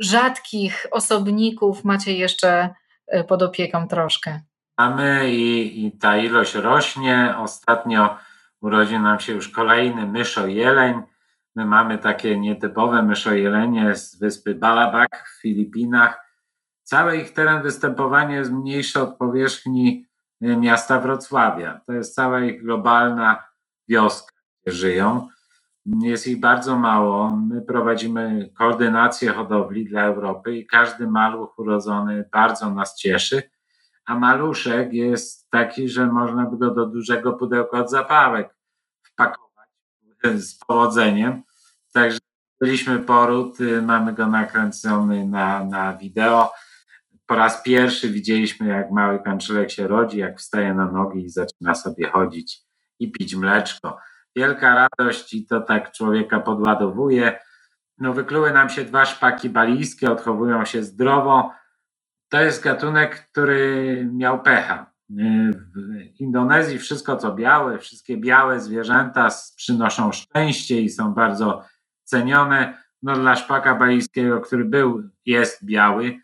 rzadkich 0.00 0.86
osobników 0.90 1.84
macie 1.84 2.12
jeszcze 2.12 2.74
e, 3.06 3.24
pod 3.24 3.42
opieką 3.42 3.88
troszkę. 3.88 4.40
Mamy 4.78 5.30
i, 5.30 5.86
i 5.86 5.92
ta 5.92 6.16
ilość 6.16 6.54
rośnie. 6.54 7.34
Ostatnio 7.38 8.16
urodził 8.60 8.98
nam 8.98 9.20
się 9.20 9.32
już 9.32 9.48
kolejny 9.48 10.06
myszo-jeleń. 10.06 11.02
My 11.56 11.66
mamy 11.66 11.98
takie 11.98 12.38
nietypowe 12.40 13.02
myszo-jelenie 13.02 13.96
z 13.96 14.18
wyspy 14.18 14.54
Balabak 14.54 15.28
w 15.28 15.40
Filipinach. 15.42 16.24
Cały 16.82 17.16
ich 17.16 17.32
teren 17.32 17.62
występowania 17.62 18.36
jest 18.36 18.52
mniejszy 18.52 19.00
od 19.02 19.16
powierzchni 19.16 20.06
e, 20.42 20.56
miasta 20.56 21.00
Wrocławia. 21.00 21.80
To 21.86 21.92
jest 21.92 22.14
cała 22.14 22.40
ich 22.40 22.62
globalna 22.62 23.44
wioska, 23.88 24.34
gdzie 24.62 24.72
żyją. 24.72 25.28
Jest 25.86 26.26
ich 26.26 26.40
bardzo 26.40 26.78
mało. 26.78 27.36
My 27.36 27.62
prowadzimy 27.62 28.50
koordynację 28.58 29.32
hodowli 29.32 29.84
dla 29.84 30.02
Europy 30.02 30.56
i 30.56 30.66
każdy 30.66 31.06
maluch 31.06 31.58
urodzony 31.58 32.28
bardzo 32.32 32.70
nas 32.70 32.96
cieszy. 32.96 33.42
A 34.08 34.18
maluszek 34.18 34.92
jest 34.92 35.50
taki, 35.50 35.88
że 35.88 36.06
można 36.06 36.44
by 36.46 36.58
go 36.58 36.70
do 36.70 36.86
dużego 36.86 37.32
pudełka 37.32 37.78
od 37.78 37.90
zapałek 37.90 38.56
wpakować 39.02 39.68
z 40.34 40.58
powodzeniem. 40.58 41.42
Także 41.92 42.18
byliśmy 42.60 42.98
poród, 42.98 43.60
y, 43.60 43.82
mamy 43.82 44.12
go 44.12 44.26
nakręcony 44.26 45.26
na, 45.26 45.64
na 45.64 45.96
wideo. 45.96 46.52
Po 47.26 47.34
raz 47.34 47.62
pierwszy 47.62 48.10
widzieliśmy, 48.10 48.68
jak 48.68 48.90
mały 48.90 49.18
kanczylek 49.18 49.70
się 49.70 49.88
rodzi, 49.88 50.18
jak 50.18 50.38
wstaje 50.38 50.74
na 50.74 50.90
nogi 50.90 51.24
i 51.24 51.30
zaczyna 51.30 51.74
sobie 51.74 52.10
chodzić 52.10 52.62
i 52.98 53.12
pić 53.12 53.34
mleczko 53.34 53.98
wielka 54.38 54.88
radość 54.98 55.34
i 55.34 55.46
to 55.46 55.60
tak 55.60 55.92
człowieka 55.92 56.40
podładowuje. 56.40 57.38
No, 57.98 58.12
wykluły 58.12 58.52
nam 58.52 58.68
się 58.68 58.84
dwa 58.84 59.04
szpaki 59.04 59.48
balijskie, 59.48 60.10
odchowują 60.12 60.64
się 60.64 60.82
zdrowo. 60.82 61.50
To 62.28 62.40
jest 62.40 62.62
gatunek, 62.62 63.28
który 63.30 64.08
miał 64.12 64.42
pecha. 64.42 64.92
W 66.16 66.20
Indonezji 66.20 66.78
wszystko 66.78 67.16
co 67.16 67.34
białe, 67.34 67.78
wszystkie 67.78 68.16
białe 68.16 68.60
zwierzęta 68.60 69.28
przynoszą 69.56 70.12
szczęście 70.12 70.80
i 70.80 70.88
są 70.88 71.14
bardzo 71.14 71.64
cenione. 72.04 72.82
No 73.02 73.14
dla 73.14 73.36
szpaka 73.36 73.74
balijskiego, 73.74 74.40
który 74.40 74.64
był, 74.64 75.02
jest 75.26 75.64
biały, 75.64 76.20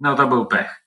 no 0.00 0.14
to 0.14 0.26
był 0.26 0.46
pech. 0.46 0.86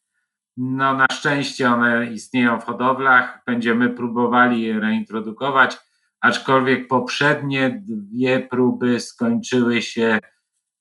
No 0.57 0.93
na 0.93 1.05
szczęście 1.11 1.71
one 1.71 2.11
istnieją 2.11 2.59
w 2.59 2.65
hodowlach, 2.65 3.43
będziemy 3.45 3.89
próbowali 3.89 4.61
je 4.61 4.79
reintrodukować 4.79 5.77
aczkolwiek 6.25 6.87
poprzednie 6.87 7.81
dwie 7.85 8.39
próby 8.39 8.99
skończyły 8.99 9.81
się 9.81 10.19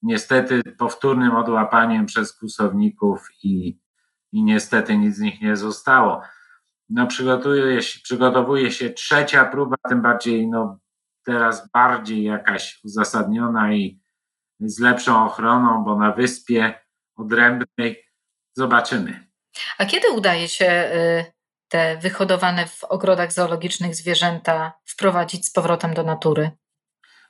niestety 0.05 0.63
powtórnym 0.79 1.37
odłapaniem 1.37 2.07
przez 2.07 2.33
kłusowników 2.33 3.29
i, 3.43 3.79
i 4.33 4.43
niestety 4.43 4.99
nic 4.99 5.17
z 5.17 5.21
nich 5.21 5.41
nie 5.41 5.57
zostało. 5.57 6.23
No, 6.89 7.07
przygotowuje 7.07 7.83
się, 7.83 8.01
przygotowuje 8.01 8.73
się 8.73 8.91
trzecia 8.91 9.45
próba, 9.45 9.77
tym 9.89 10.03
bardziej 10.03 10.49
no, 10.49 10.79
teraz 11.25 11.71
bardziej 11.71 12.25
jakaś 12.25 12.81
uzasadniona 12.85 13.73
i 13.73 14.01
z 14.61 14.81
lepszą 14.81 15.25
ochroną, 15.27 15.85
bo 15.85 15.97
na 15.97 16.13
wyspie 16.13 16.75
odrębnej 17.17 18.05
zobaczymy. 18.57 19.27
A 19.79 19.87
kiedy 19.87 20.11
udaje 20.11 20.49
się 20.49 20.67
y, 20.67 21.33
te 21.69 21.97
wyhodowane 21.97 22.67
w 22.67 22.85
ogrodach 22.85 23.33
zoologicznych 23.33 23.95
zwierzęta 23.95 24.73
wprowadzić 24.85 25.47
z 25.47 25.53
powrotem 25.53 25.95
do 25.95 26.03
natury? 26.03 26.51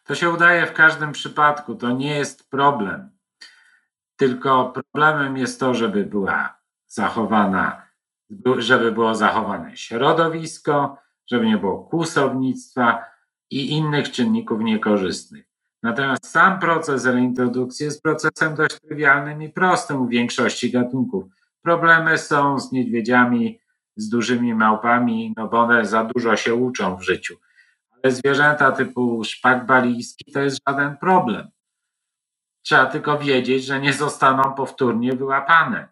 To 0.05 0.15
się 0.15 0.31
udaje 0.31 0.67
w 0.67 0.73
każdym 0.73 1.13
przypadku, 1.13 1.75
to 1.75 1.91
nie 1.91 2.17
jest 2.17 2.51
problem. 2.51 3.11
Tylko 4.17 4.73
problemem 4.93 5.37
jest 5.37 5.61
to, 5.61 5.75
żeby 5.75 6.05
była 6.05 6.59
zachowana, 6.87 7.83
żeby 8.59 8.93
było 8.93 9.15
zachowane 9.15 9.77
środowisko, 9.77 10.99
żeby 11.31 11.47
nie 11.47 11.59
było 11.59 11.85
kłusownictwa 11.85 13.05
i 13.51 13.71
innych 13.71 14.11
czynników 14.11 14.61
niekorzystnych. 14.61 15.45
Natomiast 15.83 16.27
sam 16.27 16.59
proces 16.61 17.05
reintrodukcji 17.07 17.85
jest 17.85 18.03
procesem 18.03 18.55
dość 18.55 18.81
trywialnym 18.81 19.43
i 19.43 19.49
prostym 19.49 20.03
u 20.03 20.09
większości 20.09 20.71
gatunków. 20.71 21.25
Problemy 21.63 22.19
są 22.19 22.59
z 22.59 22.73
niedźwiedziami, 22.73 23.61
z 23.97 24.09
dużymi 24.09 24.55
małpami, 24.55 25.35
no 25.37 25.49
bo 25.49 25.61
one 25.61 25.87
za 25.87 26.05
dużo 26.05 26.37
się 26.37 26.55
uczą 26.55 26.97
w 26.97 27.03
życiu. 27.03 27.37
Zwierzęta 28.05 28.73
typu 28.73 29.25
szpak 29.25 29.67
balijski 29.67 30.33
to 30.33 30.41
jest 30.41 30.59
żaden 30.69 30.97
problem. 30.97 31.49
Trzeba 32.63 32.87
tylko 32.87 33.19
wiedzieć, 33.19 33.65
że 33.65 33.81
nie 33.81 33.93
zostaną 33.93 34.55
powtórnie 34.55 35.13
wyłapane. 35.13 35.89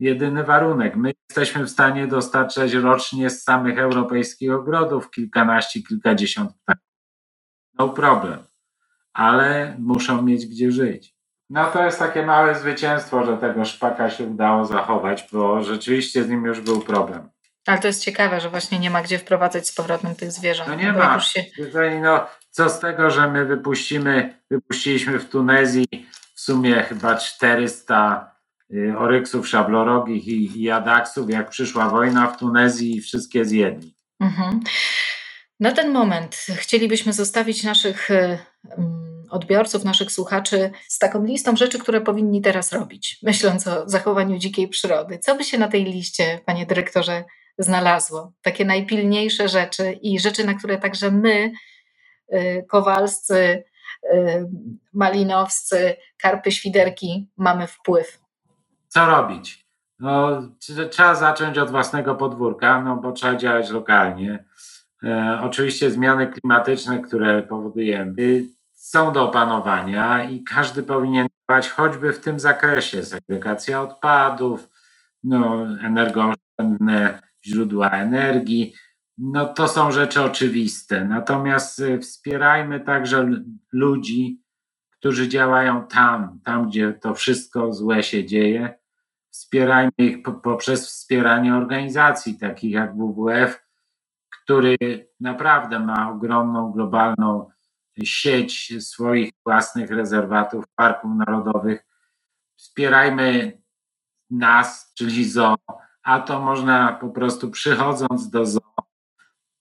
Jedyny 0.00 0.44
warunek. 0.44 0.96
My 0.96 1.12
jesteśmy 1.28 1.64
w 1.64 1.70
stanie 1.70 2.06
dostarczać 2.06 2.72
rocznie 2.72 3.30
z 3.30 3.42
samych 3.42 3.78
europejskich 3.78 4.52
ogrodów 4.52 5.10
kilkanaście, 5.10 5.82
kilkadziesiąt 5.82 6.52
ptaków. 6.52 6.84
No 7.78 7.88
problem. 7.88 8.38
Ale 9.12 9.76
muszą 9.78 10.22
mieć 10.22 10.46
gdzie 10.46 10.70
żyć. 10.70 11.16
No 11.50 11.70
to 11.70 11.84
jest 11.84 11.98
takie 11.98 12.26
małe 12.26 12.54
zwycięstwo, 12.54 13.26
że 13.26 13.36
tego 13.36 13.64
szpaka 13.64 14.10
się 14.10 14.24
udało 14.24 14.64
zachować, 14.64 15.28
bo 15.32 15.62
rzeczywiście 15.62 16.24
z 16.24 16.28
nim 16.28 16.44
już 16.44 16.60
był 16.60 16.80
problem. 16.80 17.28
Ale 17.66 17.78
to 17.78 17.86
jest 17.86 18.04
ciekawe, 18.04 18.40
że 18.40 18.50
właśnie 18.50 18.78
nie 18.78 18.90
ma 18.90 19.02
gdzie 19.02 19.18
wprowadzać 19.18 19.68
z 19.68 19.74
powrotem 19.74 20.14
tych 20.14 20.32
zwierząt. 20.32 20.68
No 20.68 20.74
nie 20.74 20.92
ma. 20.92 21.20
Się... 21.20 21.44
No, 22.02 22.26
co 22.50 22.70
z 22.70 22.80
tego, 22.80 23.10
że 23.10 23.28
my 23.28 23.44
wypuścimy, 23.44 24.38
wypuściliśmy 24.50 25.18
w 25.18 25.28
Tunezji 25.28 25.86
w 26.34 26.40
sumie 26.40 26.82
chyba 26.82 27.16
400 27.16 28.30
y, 28.74 28.98
oryksów 28.98 29.48
szablorogich 29.48 30.26
i, 30.26 30.62
i 30.62 30.70
adaksów, 30.70 31.30
jak 31.30 31.50
przyszła 31.50 31.88
wojna 31.88 32.26
w 32.26 32.38
Tunezji 32.38 32.96
i 32.96 33.00
wszystkie 33.00 33.44
zjedli. 33.44 33.96
Mhm. 34.20 34.60
Na 35.60 35.72
ten 35.72 35.92
moment 35.92 36.46
chcielibyśmy 36.56 37.12
zostawić 37.12 37.64
naszych 37.64 38.10
y, 38.10 38.38
odbiorców, 39.30 39.84
naszych 39.84 40.12
słuchaczy 40.12 40.70
z 40.88 40.98
taką 40.98 41.24
listą 41.24 41.56
rzeczy, 41.56 41.78
które 41.78 42.00
powinni 42.00 42.42
teraz 42.42 42.72
robić, 42.72 43.18
myśląc 43.22 43.66
o 43.66 43.88
zachowaniu 43.88 44.38
dzikiej 44.38 44.68
przyrody. 44.68 45.18
Co 45.18 45.36
by 45.36 45.44
się 45.44 45.58
na 45.58 45.68
tej 45.68 45.84
liście, 45.84 46.40
panie 46.44 46.66
dyrektorze, 46.66 47.24
znalazło? 47.58 48.32
Takie 48.42 48.64
najpilniejsze 48.64 49.48
rzeczy 49.48 49.92
i 49.92 50.20
rzeczy, 50.20 50.46
na 50.46 50.54
które 50.54 50.78
także 50.78 51.10
my, 51.10 51.52
y, 52.34 52.64
kowalscy, 52.68 53.64
y, 54.14 54.48
malinowscy, 54.92 55.96
karpy, 56.18 56.52
świderki, 56.52 57.30
mamy 57.36 57.66
wpływ. 57.66 58.18
Co 58.88 59.06
robić? 59.06 59.66
No, 59.98 60.42
trzeba 60.90 61.14
zacząć 61.14 61.58
od 61.58 61.70
własnego 61.70 62.14
podwórka, 62.14 62.82
no 62.82 62.96
bo 62.96 63.12
trzeba 63.12 63.36
działać 63.36 63.70
lokalnie. 63.70 64.44
E, 65.04 65.40
oczywiście 65.42 65.90
zmiany 65.90 66.26
klimatyczne, 66.26 66.98
które 66.98 67.42
powodujemy, 67.42 68.42
są 68.74 69.12
do 69.12 69.24
opanowania 69.24 70.24
i 70.24 70.44
każdy 70.44 70.82
powinien 70.82 71.26
działać 71.50 71.68
choćby 71.68 72.12
w 72.12 72.20
tym 72.20 72.40
zakresie. 72.40 73.02
Segregacja 73.02 73.82
odpadów, 73.82 74.68
no, 75.24 75.66
energooszczędne 75.82 77.22
źródła 77.46 77.90
energii. 77.90 78.74
No 79.18 79.46
to 79.46 79.68
są 79.68 79.92
rzeczy 79.92 80.22
oczywiste. 80.22 81.04
Natomiast 81.04 81.78
y, 81.78 81.98
wspierajmy 81.98 82.80
także 82.80 83.30
ludzi, 83.72 84.42
którzy 84.90 85.28
działają 85.28 85.86
tam, 85.86 86.40
tam 86.44 86.68
gdzie 86.68 86.92
to 86.92 87.14
wszystko 87.14 87.72
złe 87.72 88.02
się 88.02 88.24
dzieje. 88.24 88.78
Wspierajmy 89.30 89.92
ich 89.98 90.18
poprzez 90.42 90.88
wspieranie 90.88 91.54
organizacji 91.54 92.38
takich 92.38 92.72
jak 92.72 92.96
WWF, 92.96 93.66
który 94.42 94.76
naprawdę 95.20 95.78
ma 95.80 96.10
ogromną 96.10 96.72
globalną 96.72 97.50
sieć 98.04 98.72
swoich 98.88 99.32
własnych 99.44 99.90
rezerwatów, 99.90 100.64
parków 100.74 101.10
narodowych. 101.26 101.86
Wspierajmy 102.56 103.58
nas, 104.30 104.92
czyli 104.98 105.24
zoo, 105.24 105.56
a 106.06 106.20
to 106.20 106.40
można 106.40 106.92
po 106.92 107.08
prostu 107.08 107.50
przychodząc 107.50 108.30
do 108.30 108.46
zoo, 108.46 108.60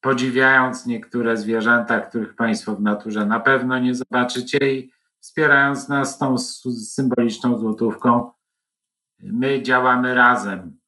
podziwiając 0.01 0.85
niektóre 0.85 1.37
zwierzęta, 1.37 1.99
których 1.99 2.35
Państwo 2.35 2.75
w 2.75 2.81
naturze 2.81 3.25
na 3.25 3.39
pewno 3.39 3.79
nie 3.79 3.95
zobaczycie 3.95 4.73
i 4.73 4.91
wspierając 5.19 5.87
nas 5.87 6.17
tą 6.17 6.37
symboliczną 6.37 7.57
złotówką. 7.57 8.31
My 9.19 9.61
działamy 9.61 10.13
razem. 10.13 10.79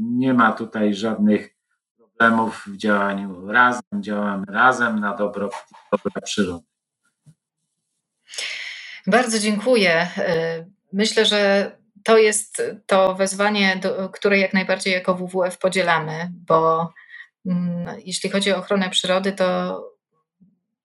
Nie 0.00 0.34
ma 0.34 0.52
tutaj 0.52 0.94
żadnych 0.94 1.54
problemów 1.96 2.64
w 2.66 2.76
działaniu 2.76 3.46
razem. 3.46 3.82
Działamy 3.94 4.46
razem 4.48 5.00
na 5.00 5.16
dobro, 5.16 5.50
dobro 5.92 6.20
przyrody. 6.24 6.64
Bardzo 9.06 9.38
dziękuję. 9.38 10.08
Myślę, 10.92 11.26
że 11.26 11.70
to 12.04 12.18
jest 12.18 12.62
to 12.86 13.14
wezwanie, 13.14 13.80
które 14.12 14.38
jak 14.38 14.52
najbardziej 14.52 14.92
jako 14.92 15.14
WWF 15.14 15.58
podzielamy, 15.58 16.30
bo 16.46 16.92
mm, 17.46 17.96
jeśli 18.04 18.30
chodzi 18.30 18.52
o 18.52 18.56
ochronę 18.56 18.90
przyrody, 18.90 19.32
to 19.32 19.80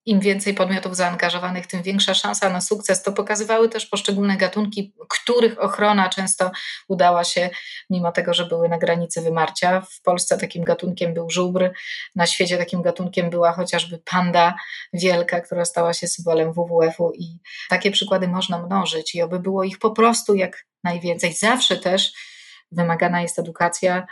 im 0.06 0.20
więcej 0.20 0.54
podmiotów 0.54 0.96
zaangażowanych, 0.96 1.68
tym 1.68 1.84
większa 1.84 2.14
szansa 2.14 2.50
na 2.50 2.62
sukces. 2.62 3.04
To 3.04 3.12
pokazywały 3.12 3.70
też 3.70 3.86
poszczególne 3.86 4.38
gatunki, 4.38 4.94
których 5.10 5.60
ochrona 5.60 6.10
często 6.10 6.52
udała 6.88 7.24
się, 7.24 7.50
mimo 7.90 8.12
tego, 8.12 8.34
że 8.34 8.46
były 8.46 8.70
na 8.70 8.78
granicy 8.78 9.22
wymarcia. 9.22 9.82
W 9.82 10.02
Polsce 10.02 10.38
takim 10.38 10.64
gatunkiem 10.64 11.14
był 11.14 11.30
żubr, 11.30 11.70
na 12.16 12.26
świecie 12.26 12.58
takim 12.58 12.82
gatunkiem 12.82 13.30
była 13.30 13.52
chociażby 13.52 14.00
panda 14.06 14.56
wielka, 14.94 15.42
która 15.42 15.66
stała 15.66 15.94
się 15.94 16.08
symbolem 16.08 16.54
WWF-u 16.54 17.12
i 17.12 17.40
takie 17.70 17.92
przykłady 17.92 18.28
można 18.28 18.66
mnożyć 18.66 19.16
i 19.16 19.22
oby 19.22 19.40
było 19.40 19.64
ich 19.64 19.80
po 19.80 19.92
prostu 19.92 20.36
jak 20.36 20.66
najwięcej. 20.84 21.34
Zawsze 21.34 21.78
też 21.78 22.14
wymagana 22.72 23.22
jest 23.22 23.40
edukacja 23.40 24.08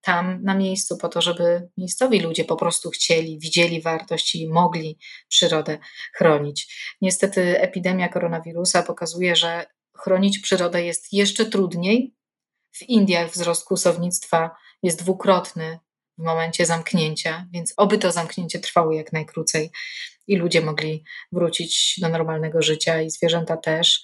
tam 0.00 0.42
na 0.42 0.54
miejscu, 0.54 0.96
po 0.96 1.08
to, 1.08 1.22
żeby 1.22 1.68
miejscowi 1.76 2.20
ludzie 2.20 2.44
po 2.44 2.56
prostu 2.56 2.90
chcieli, 2.90 3.38
widzieli 3.38 3.82
wartość 3.82 4.34
i 4.34 4.48
mogli 4.48 4.98
przyrodę 5.28 5.78
chronić. 6.14 6.74
Niestety 7.00 7.60
epidemia 7.60 8.08
koronawirusa 8.08 8.82
pokazuje, 8.82 9.36
że 9.36 9.66
chronić 9.98 10.38
przyrodę 10.38 10.84
jest 10.84 11.12
jeszcze 11.12 11.46
trudniej. 11.46 12.14
W 12.72 12.82
Indiach 12.82 13.30
wzrost 13.30 13.64
kłusownictwa 13.64 14.50
jest 14.82 14.98
dwukrotny 15.02 15.78
w 16.18 16.22
momencie 16.22 16.66
zamknięcia, 16.66 17.46
więc 17.52 17.74
oby 17.76 17.98
to 17.98 18.12
zamknięcie 18.12 18.58
trwało 18.58 18.92
jak 18.92 19.12
najkrócej 19.12 19.70
i 20.26 20.36
ludzie 20.36 20.60
mogli 20.60 21.04
wrócić 21.32 21.94
do 22.00 22.08
normalnego 22.08 22.62
życia 22.62 23.02
i 23.02 23.10
zwierzęta 23.10 23.56
też. 23.56 24.02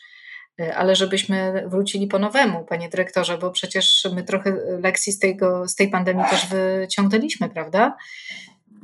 E, 0.60 0.76
ale 0.76 0.96
żebyśmy 0.96 1.64
wrócili 1.66 2.06
po 2.06 2.18
nowemu, 2.18 2.64
panie 2.64 2.88
dyrektorze, 2.88 3.38
bo 3.38 3.50
przecież 3.50 4.08
my 4.14 4.22
trochę 4.22 4.56
lekcji 4.80 5.12
z, 5.12 5.18
tego, 5.18 5.68
z 5.68 5.74
tej 5.74 5.90
pandemii 5.90 6.24
też 6.30 6.46
wyciągnęliśmy, 6.46 7.48
prawda? 7.48 7.96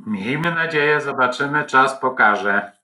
Miejmy 0.07 0.51
nadzieję, 0.51 1.01
zobaczymy, 1.01 1.63
czas 1.63 1.99
pokaże. 1.99 2.78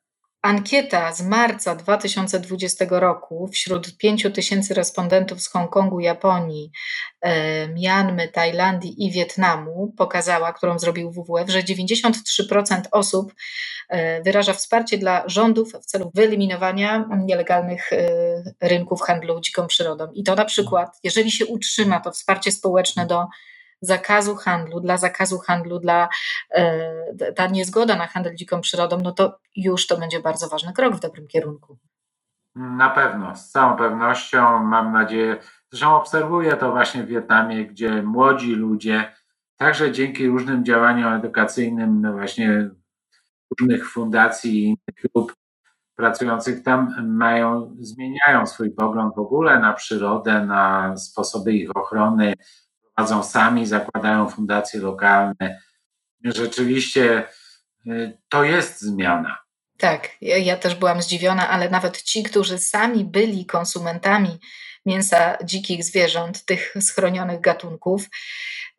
Ankieta 0.45 1.13
z 1.13 1.21
marca 1.21 1.75
2020 1.75 2.85
roku 2.89 3.47
wśród 3.47 3.97
5 3.97 4.27
tysięcy 4.33 4.73
respondentów 4.73 5.41
z 5.41 5.49
Hongkongu, 5.49 5.99
Japonii, 5.99 6.71
Myanmy, 7.75 8.27
Tajlandii 8.27 9.05
i 9.05 9.11
Wietnamu 9.11 9.93
pokazała, 9.97 10.53
którą 10.53 10.79
zrobił 10.79 11.11
WWF, 11.11 11.49
że 11.49 11.59
93% 11.59 12.81
osób 12.91 13.33
e, 13.89 14.21
wyraża 14.21 14.53
wsparcie 14.53 14.97
dla 14.97 15.23
rządów 15.27 15.73
w 15.73 15.85
celu 15.85 16.11
wyeliminowania 16.13 17.09
nielegalnych 17.25 17.93
e, 17.93 18.07
rynków 18.61 19.01
handlu 19.01 19.41
dziką 19.41 19.67
przyrodą. 19.67 20.07
I 20.13 20.23
to 20.23 20.35
na 20.35 20.45
przykład, 20.45 20.89
jeżeli 21.03 21.31
się 21.31 21.45
utrzyma 21.45 21.99
to 21.99 22.11
wsparcie 22.11 22.51
społeczne 22.51 23.05
do 23.05 23.25
zakazu 23.85 24.35
handlu, 24.35 24.79
dla 24.79 24.97
zakazu 24.97 25.39
handlu, 25.39 25.79
dla 25.79 26.09
e, 26.51 27.33
ta 27.35 27.47
niezgoda 27.47 27.95
na 27.95 28.07
handel 28.07 28.35
dziką 28.35 28.61
przyrodą, 28.61 28.97
no 29.03 29.11
to 29.11 29.39
już 29.55 29.87
to 29.87 29.97
będzie 29.97 30.19
bardzo 30.19 30.47
ważny 30.47 30.73
krok 30.73 30.95
w 30.95 30.99
dobrym 30.99 31.27
kierunku. 31.27 31.77
Na 32.55 32.89
pewno, 32.89 33.35
z 33.35 33.49
całą 33.49 33.77
pewnością 33.77 34.63
mam 34.63 34.93
nadzieję, 34.93 35.37
zresztą 35.71 35.95
obserwuję 35.95 36.57
to 36.57 36.71
właśnie 36.71 37.03
w 37.03 37.07
Wietnamie, 37.07 37.65
gdzie 37.65 38.03
młodzi 38.03 38.55
ludzie, 38.55 39.13
także 39.57 39.91
dzięki 39.91 40.27
różnym 40.27 40.65
działaniom 40.65 41.13
edukacyjnym, 41.13 42.01
no 42.01 42.13
właśnie 42.13 42.69
różnych 43.59 43.89
fundacji 43.89 44.63
i 44.63 44.65
innych 44.65 45.11
grup 45.13 45.35
pracujących 45.95 46.63
tam 46.63 47.07
mają, 47.07 47.75
zmieniają 47.79 48.45
swój 48.45 48.71
pogląd 48.71 49.15
w 49.15 49.19
ogóle 49.19 49.59
na 49.59 49.73
przyrodę, 49.73 50.45
na 50.45 50.97
sposoby 50.97 51.53
ich 51.53 51.77
ochrony, 51.77 52.33
prowadzą 52.95 53.23
sami, 53.23 53.67
zakładają 53.67 54.29
fundacje 54.29 54.79
lokalne. 54.79 55.61
Rzeczywiście 56.23 57.23
y, 57.87 58.17
to 58.29 58.43
jest 58.43 58.81
zmiana. 58.81 59.37
Tak, 59.77 60.09
ja, 60.21 60.57
też 60.57 60.75
byłam 60.75 61.01
zdziwiona, 61.01 61.49
ale 61.49 61.69
nawet 61.69 62.01
ci, 62.01 62.23
którzy 62.23 62.57
sami 62.57 63.05
byli 63.05 63.45
konsumentami 63.45 64.39
mięsa 64.85 65.37
dzikich 65.43 65.83
zwierząt, 65.83 66.45
tych 66.45 66.73
schronionych 66.81 67.41
gatunków, 67.41 68.05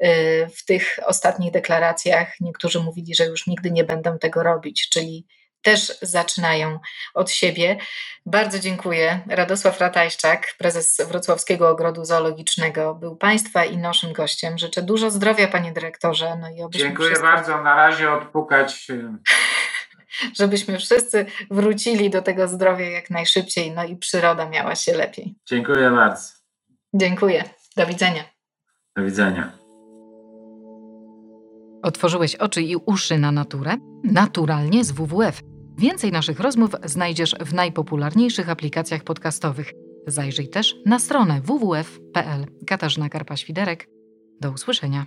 y, 0.05 0.48
w 0.57 0.64
tych 0.64 0.98
ostatnich 1.07 1.52
deklaracjach 1.52 2.40
niektórzy 2.40 2.81
mówili, 2.81 3.14
że 3.14 3.26
już 3.26 3.46
nigdy 3.46 3.70
nie 3.70 3.85
będą 3.85 4.18
tego 4.18 4.42
robić, 4.42 4.88
czyli 4.88 5.26
też 5.66 5.98
zaczynają 6.02 6.79
od 7.14 7.31
siebie. 7.31 7.76
Bardzo 8.26 8.59
dziękuję. 8.59 9.20
Radosław 9.29 9.81
Ratajszczak, 9.81 10.55
prezes 10.59 11.00
Wrocławskiego 11.09 11.68
Ogrodu 11.68 12.05
Zoologicznego, 12.05 12.94
był 12.94 13.16
Państwa 13.16 13.64
i 13.64 13.79
naszym 13.79 14.12
gościem. 14.12 14.59
Życzę 14.59 14.83
dużo 14.83 15.11
zdrowia, 15.11 15.48
panie 15.48 15.72
dyrektorze. 15.72 16.37
No 16.40 16.50
i 16.50 16.70
dziękuję 16.70 17.09
wszystko... 17.09 17.29
bardzo. 17.29 17.62
Na 17.62 17.74
razie 17.74 18.12
odpukać. 18.12 18.87
Żebyśmy 20.40 20.79
wszyscy 20.79 21.26
wrócili 21.50 22.11
do 22.11 22.22
tego 22.22 22.48
zdrowia 22.48 22.90
jak 22.90 23.11
najszybciej, 23.11 23.72
no 23.72 23.85
i 23.85 23.96
przyroda 23.96 24.48
miała 24.48 24.74
się 24.74 24.94
lepiej. 24.94 25.35
Dziękuję 25.48 25.90
bardzo. 25.90 26.22
Dziękuję. 26.94 27.44
Do 27.76 27.87
widzenia. 27.87 28.24
Do 28.96 29.05
widzenia. 29.05 29.52
Otworzyłeś 31.83 32.35
oczy 32.35 32.62
i 32.62 32.76
uszy 32.76 33.18
na 33.18 33.33
naturę? 33.33 33.76
Naturalnie 34.05 34.85
z 34.85 34.92
WWF. 34.92 35.56
Więcej 35.78 36.12
naszych 36.12 36.40
rozmów 36.40 36.70
znajdziesz 36.84 37.34
w 37.40 37.54
najpopularniejszych 37.54 38.48
aplikacjach 38.48 39.04
podcastowych. 39.04 39.72
Zajrzyj 40.06 40.48
też 40.48 40.76
na 40.86 40.98
stronę 40.98 41.40
www.pl. 41.40 42.46
Katarzyna 42.66 43.08
Karpa-Świderek. 43.08 43.88
Do 44.40 44.50
usłyszenia. 44.50 45.06